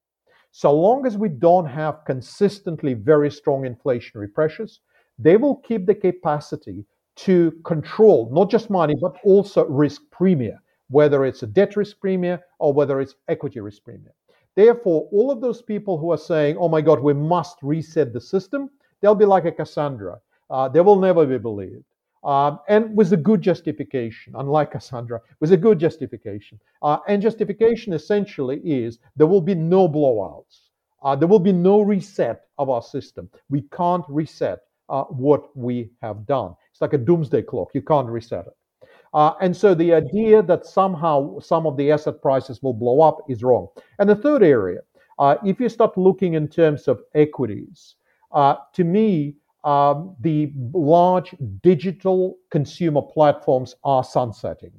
So 0.52 0.72
long 0.72 1.06
as 1.06 1.18
we 1.18 1.30
don't 1.30 1.66
have 1.66 2.04
consistently 2.04 2.94
very 2.94 3.32
strong 3.32 3.62
inflationary 3.62 4.32
pressures, 4.32 4.78
they 5.18 5.36
will 5.36 5.56
keep 5.56 5.84
the 5.84 5.96
capacity 5.96 6.84
to 7.26 7.50
control 7.64 8.30
not 8.32 8.48
just 8.52 8.70
money, 8.70 8.94
but 9.00 9.16
also 9.24 9.66
risk 9.66 10.02
premia, 10.12 10.58
whether 10.90 11.24
it's 11.24 11.42
a 11.42 11.46
debt 11.46 11.76
risk 11.76 11.98
premium 12.00 12.38
or 12.58 12.72
whether 12.72 13.00
it's 13.00 13.14
equity 13.28 13.60
risk 13.60 13.82
premium. 13.84 14.12
Therefore, 14.54 15.08
all 15.12 15.30
of 15.30 15.40
those 15.40 15.62
people 15.62 15.96
who 15.96 16.12
are 16.12 16.18
saying, 16.18 16.56
oh 16.58 16.68
my 16.68 16.82
God, 16.82 17.00
we 17.00 17.14
must 17.14 17.56
reset 17.62 18.12
the 18.12 18.20
system, 18.20 18.68
they'll 19.00 19.14
be 19.14 19.24
like 19.24 19.46
a 19.46 19.52
Cassandra 19.52 20.20
uh, 20.50 20.68
they 20.68 20.80
will 20.80 20.98
never 20.98 21.24
be 21.24 21.38
believed. 21.38 21.84
Um, 22.22 22.58
and 22.68 22.94
with 22.94 23.12
a 23.14 23.16
good 23.16 23.40
justification, 23.40 24.34
unlike 24.36 24.72
Cassandra, 24.72 25.20
with 25.40 25.52
a 25.52 25.56
good 25.56 25.78
justification. 25.78 26.60
Uh, 26.82 26.98
and 27.08 27.22
justification 27.22 27.94
essentially 27.94 28.58
is 28.58 28.98
there 29.16 29.26
will 29.26 29.40
be 29.40 29.54
no 29.54 29.88
blowouts. 29.88 30.68
Uh, 31.02 31.16
there 31.16 31.28
will 31.28 31.40
be 31.40 31.52
no 31.52 31.80
reset 31.80 32.42
of 32.58 32.68
our 32.68 32.82
system. 32.82 33.30
We 33.48 33.62
can't 33.74 34.04
reset 34.08 34.58
uh, 34.90 35.04
what 35.04 35.56
we 35.56 35.90
have 36.02 36.26
done. 36.26 36.54
It's 36.72 36.82
like 36.82 36.92
a 36.92 36.98
doomsday 36.98 37.42
clock. 37.42 37.70
You 37.72 37.80
can't 37.80 38.08
reset 38.08 38.46
it. 38.48 38.52
Uh, 39.12 39.32
and 39.40 39.56
so 39.56 39.74
the 39.74 39.92
idea 39.92 40.42
that 40.42 40.64
somehow 40.64 41.38
some 41.40 41.66
of 41.66 41.76
the 41.76 41.90
asset 41.90 42.22
prices 42.22 42.62
will 42.62 42.74
blow 42.74 43.00
up 43.00 43.18
is 43.28 43.42
wrong. 43.42 43.66
And 43.98 44.08
the 44.08 44.16
third 44.16 44.42
area, 44.42 44.80
uh, 45.18 45.36
if 45.44 45.60
you 45.60 45.68
start 45.68 45.98
looking 45.98 46.34
in 46.34 46.48
terms 46.48 46.86
of 46.86 47.00
equities, 47.14 47.96
uh, 48.32 48.56
to 48.74 48.84
me, 48.84 49.34
um, 49.64 50.16
the 50.20 50.52
large 50.72 51.34
digital 51.62 52.38
consumer 52.50 53.02
platforms 53.02 53.74
are 53.84 54.04
sunsetting. 54.04 54.72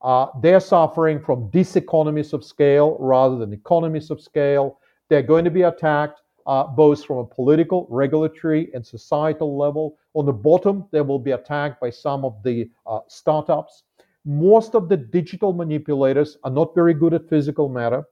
Uh, 0.00 0.26
they're 0.40 0.60
suffering 0.60 1.20
from 1.20 1.50
diseconomies 1.50 2.32
of 2.32 2.44
scale 2.44 2.96
rather 2.98 3.36
than 3.36 3.52
economies 3.52 4.10
of 4.10 4.20
scale. 4.20 4.78
They're 5.08 5.22
going 5.22 5.44
to 5.44 5.50
be 5.50 5.62
attacked 5.62 6.20
uh, 6.46 6.64
both 6.64 7.04
from 7.04 7.18
a 7.18 7.26
political, 7.26 7.86
regulatory, 7.90 8.70
and 8.74 8.84
societal 8.84 9.56
level. 9.56 9.98
On 10.14 10.26
the 10.26 10.32
bottom, 10.32 10.86
they 10.90 11.00
will 11.00 11.18
be 11.18 11.30
attacked 11.30 11.80
by 11.80 11.90
some 11.90 12.24
of 12.24 12.42
the 12.42 12.70
uh, 12.86 13.00
startups. 13.08 13.84
Most 14.24 14.74
of 14.74 14.88
the 14.88 14.96
digital 14.96 15.52
manipulators 15.52 16.36
are 16.44 16.50
not 16.50 16.74
very 16.74 16.94
good 16.94 17.14
at 17.14 17.28
physical 17.28 17.68
matter, 17.68 18.04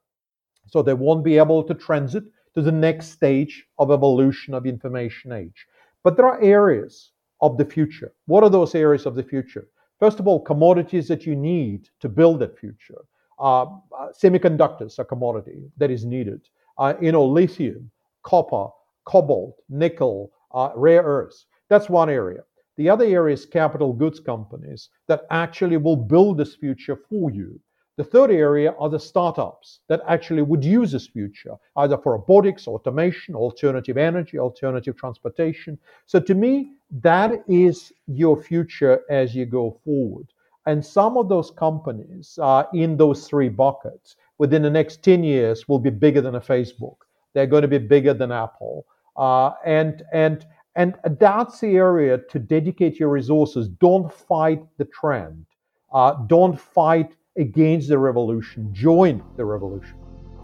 so 0.66 0.82
they 0.82 0.94
won't 0.94 1.24
be 1.24 1.36
able 1.36 1.62
to 1.62 1.74
transit 1.74 2.24
to 2.54 2.62
the 2.62 2.72
next 2.72 3.08
stage 3.08 3.66
of 3.78 3.90
evolution 3.90 4.54
of 4.54 4.66
information 4.66 5.32
age. 5.32 5.66
But 6.02 6.16
there 6.16 6.26
are 6.26 6.42
areas 6.42 7.12
of 7.40 7.58
the 7.58 7.64
future. 7.64 8.12
What 8.26 8.42
are 8.42 8.50
those 8.50 8.74
areas 8.74 9.06
of 9.06 9.14
the 9.14 9.22
future? 9.22 9.68
First 9.98 10.18
of 10.18 10.26
all, 10.26 10.40
commodities 10.40 11.08
that 11.08 11.26
you 11.26 11.36
need 11.36 11.88
to 12.00 12.08
build 12.08 12.40
that 12.40 12.58
future. 12.58 13.04
Uh, 13.38 13.66
semiconductors 14.12 14.98
are 14.98 15.02
a 15.02 15.04
commodity 15.04 15.70
that 15.76 15.90
is 15.90 16.04
needed. 16.04 16.40
Uh, 16.78 16.94
you 17.00 17.12
know, 17.12 17.24
lithium, 17.24 17.90
copper, 18.22 18.68
cobalt, 19.04 19.56
nickel, 19.68 20.32
uh, 20.52 20.70
rare 20.74 21.02
earths. 21.02 21.46
That's 21.70 21.88
one 21.88 22.10
area. 22.10 22.42
The 22.76 22.90
other 22.90 23.04
area 23.04 23.34
is 23.34 23.46
capital 23.46 23.92
goods 23.92 24.20
companies 24.20 24.90
that 25.06 25.22
actually 25.30 25.76
will 25.76 25.96
build 25.96 26.36
this 26.36 26.54
future 26.54 26.96
for 26.96 27.30
you. 27.30 27.58
The 27.96 28.04
third 28.04 28.30
area 28.30 28.74
are 28.78 28.88
the 28.88 28.98
startups 28.98 29.80
that 29.88 30.00
actually 30.08 30.42
would 30.42 30.64
use 30.64 30.90
this 30.90 31.06
future, 31.06 31.54
either 31.76 31.98
for 31.98 32.12
robotics, 32.12 32.66
automation, 32.66 33.34
alternative 33.34 33.98
energy, 33.98 34.38
alternative 34.38 34.96
transportation. 34.96 35.78
So 36.06 36.18
to 36.20 36.34
me, 36.34 36.72
that 37.02 37.44
is 37.46 37.92
your 38.06 38.42
future 38.42 39.02
as 39.10 39.34
you 39.34 39.46
go 39.46 39.78
forward. 39.84 40.26
And 40.66 40.84
some 40.84 41.16
of 41.16 41.28
those 41.28 41.50
companies 41.50 42.38
in 42.72 42.96
those 42.96 43.28
three 43.28 43.48
buckets 43.48 44.16
within 44.38 44.62
the 44.62 44.70
next 44.70 45.02
10 45.02 45.22
years 45.22 45.68
will 45.68 45.78
be 45.78 45.90
bigger 45.90 46.20
than 46.20 46.36
a 46.36 46.40
Facebook. 46.40 46.96
They're 47.34 47.46
going 47.46 47.62
to 47.62 47.68
be 47.68 47.78
bigger 47.78 48.14
than 48.14 48.32
Apple. 48.32 48.86
Uh, 49.16 49.52
and, 49.64 50.02
and, 50.12 50.46
and 50.76 50.94
that's 51.18 51.60
the 51.60 51.76
area 51.76 52.18
to 52.30 52.38
dedicate 52.38 52.98
your 52.98 53.08
resources. 53.08 53.68
Don't 53.68 54.12
fight 54.12 54.62
the 54.78 54.84
trend. 54.86 55.46
Uh, 55.92 56.12
don't 56.26 56.58
fight 56.58 57.16
against 57.36 57.88
the 57.88 57.98
revolution, 57.98 58.72
join 58.72 59.22
the 59.36 59.44
revolution. 59.44 59.94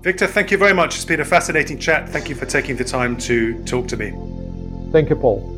Viktor, 0.02 0.26
thank 0.26 0.50
you 0.50 0.58
very 0.58 0.72
much. 0.72 0.94
It's 0.94 1.04
been 1.04 1.20
a 1.20 1.24
fascinating 1.24 1.78
chat. 1.78 2.08
Thank 2.08 2.28
you 2.28 2.34
for 2.34 2.46
taking 2.46 2.76
the 2.76 2.84
time 2.84 3.16
to 3.18 3.62
talk 3.64 3.88
to 3.88 3.96
me. 3.96 4.10
Thank 4.92 5.10
you, 5.10 5.16
Paul. 5.16 5.52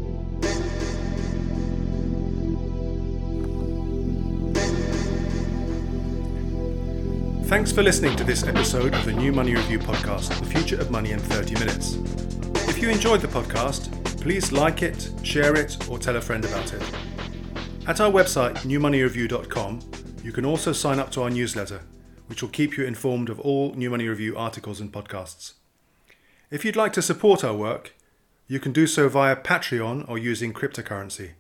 Thanks 7.45 7.73
for 7.73 7.83
listening 7.83 8.15
to 8.17 8.25
this 8.25 8.45
episode 8.45 8.95
of 8.95 9.05
the 9.07 9.13
New 9.13 9.33
Money 9.33 9.55
Review 9.55 9.79
podcast, 9.79 10.39
The 10.39 10.45
Future 10.45 10.79
of 10.79 10.91
Money 10.91 11.13
in 11.13 11.19
30 11.19 11.55
Minutes. 11.55 11.95
If 12.69 12.83
you 12.83 12.91
enjoyed 12.91 13.23
the 13.23 13.29
podcast, 13.29 13.89
please 14.21 14.53
like 14.53 14.83
it, 14.83 15.11
share 15.23 15.55
it, 15.57 15.89
or 15.89 15.99
tell 15.99 16.17
a 16.17 16.21
friend 16.21 16.45
about 16.45 16.73
it. 16.73 16.83
At 17.87 18.01
our 18.01 18.11
website, 18.11 18.57
newmoneyreview.com, 18.59 19.81
you 20.23 20.33
can 20.33 20.45
also 20.45 20.73
sign 20.73 20.99
up 20.99 21.11
to 21.13 21.23
our 21.23 21.31
newsletter, 21.31 21.81
which 22.27 22.43
will 22.43 22.51
keep 22.51 22.77
you 22.77 22.85
informed 22.85 23.31
of 23.31 23.41
all 23.41 23.73
New 23.75 23.91
Money 23.91 24.09
Review 24.09 24.37
articles 24.37 24.81
and 24.81 24.93
podcasts. 24.93 25.55
If 26.51 26.65
you'd 26.65 26.77
like 26.77 26.93
to 26.95 27.03
support 27.03 27.45
our 27.45 27.55
work, 27.55 27.95
you 28.47 28.61
can 28.61 28.73
do 28.73 28.87
so 28.87 29.09
via 29.09 29.37
Patreon 29.37 30.09
or 30.09 30.19
using 30.19 30.53
cryptocurrency. 30.53 31.33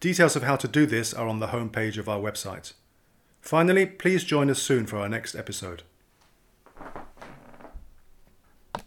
Details 0.00 0.36
of 0.36 0.42
how 0.42 0.56
to 0.56 0.68
do 0.68 0.86
this 0.86 1.14
are 1.14 1.28
on 1.28 1.40
the 1.40 1.48
homepage 1.48 1.96
of 1.98 2.08
our 2.08 2.20
website. 2.20 2.74
Finally, 3.40 3.86
please 3.86 4.24
join 4.24 4.50
us 4.50 4.62
soon 4.62 4.86
for 4.86 4.98
our 4.98 5.08
next 5.08 5.34
episode. 5.34 5.82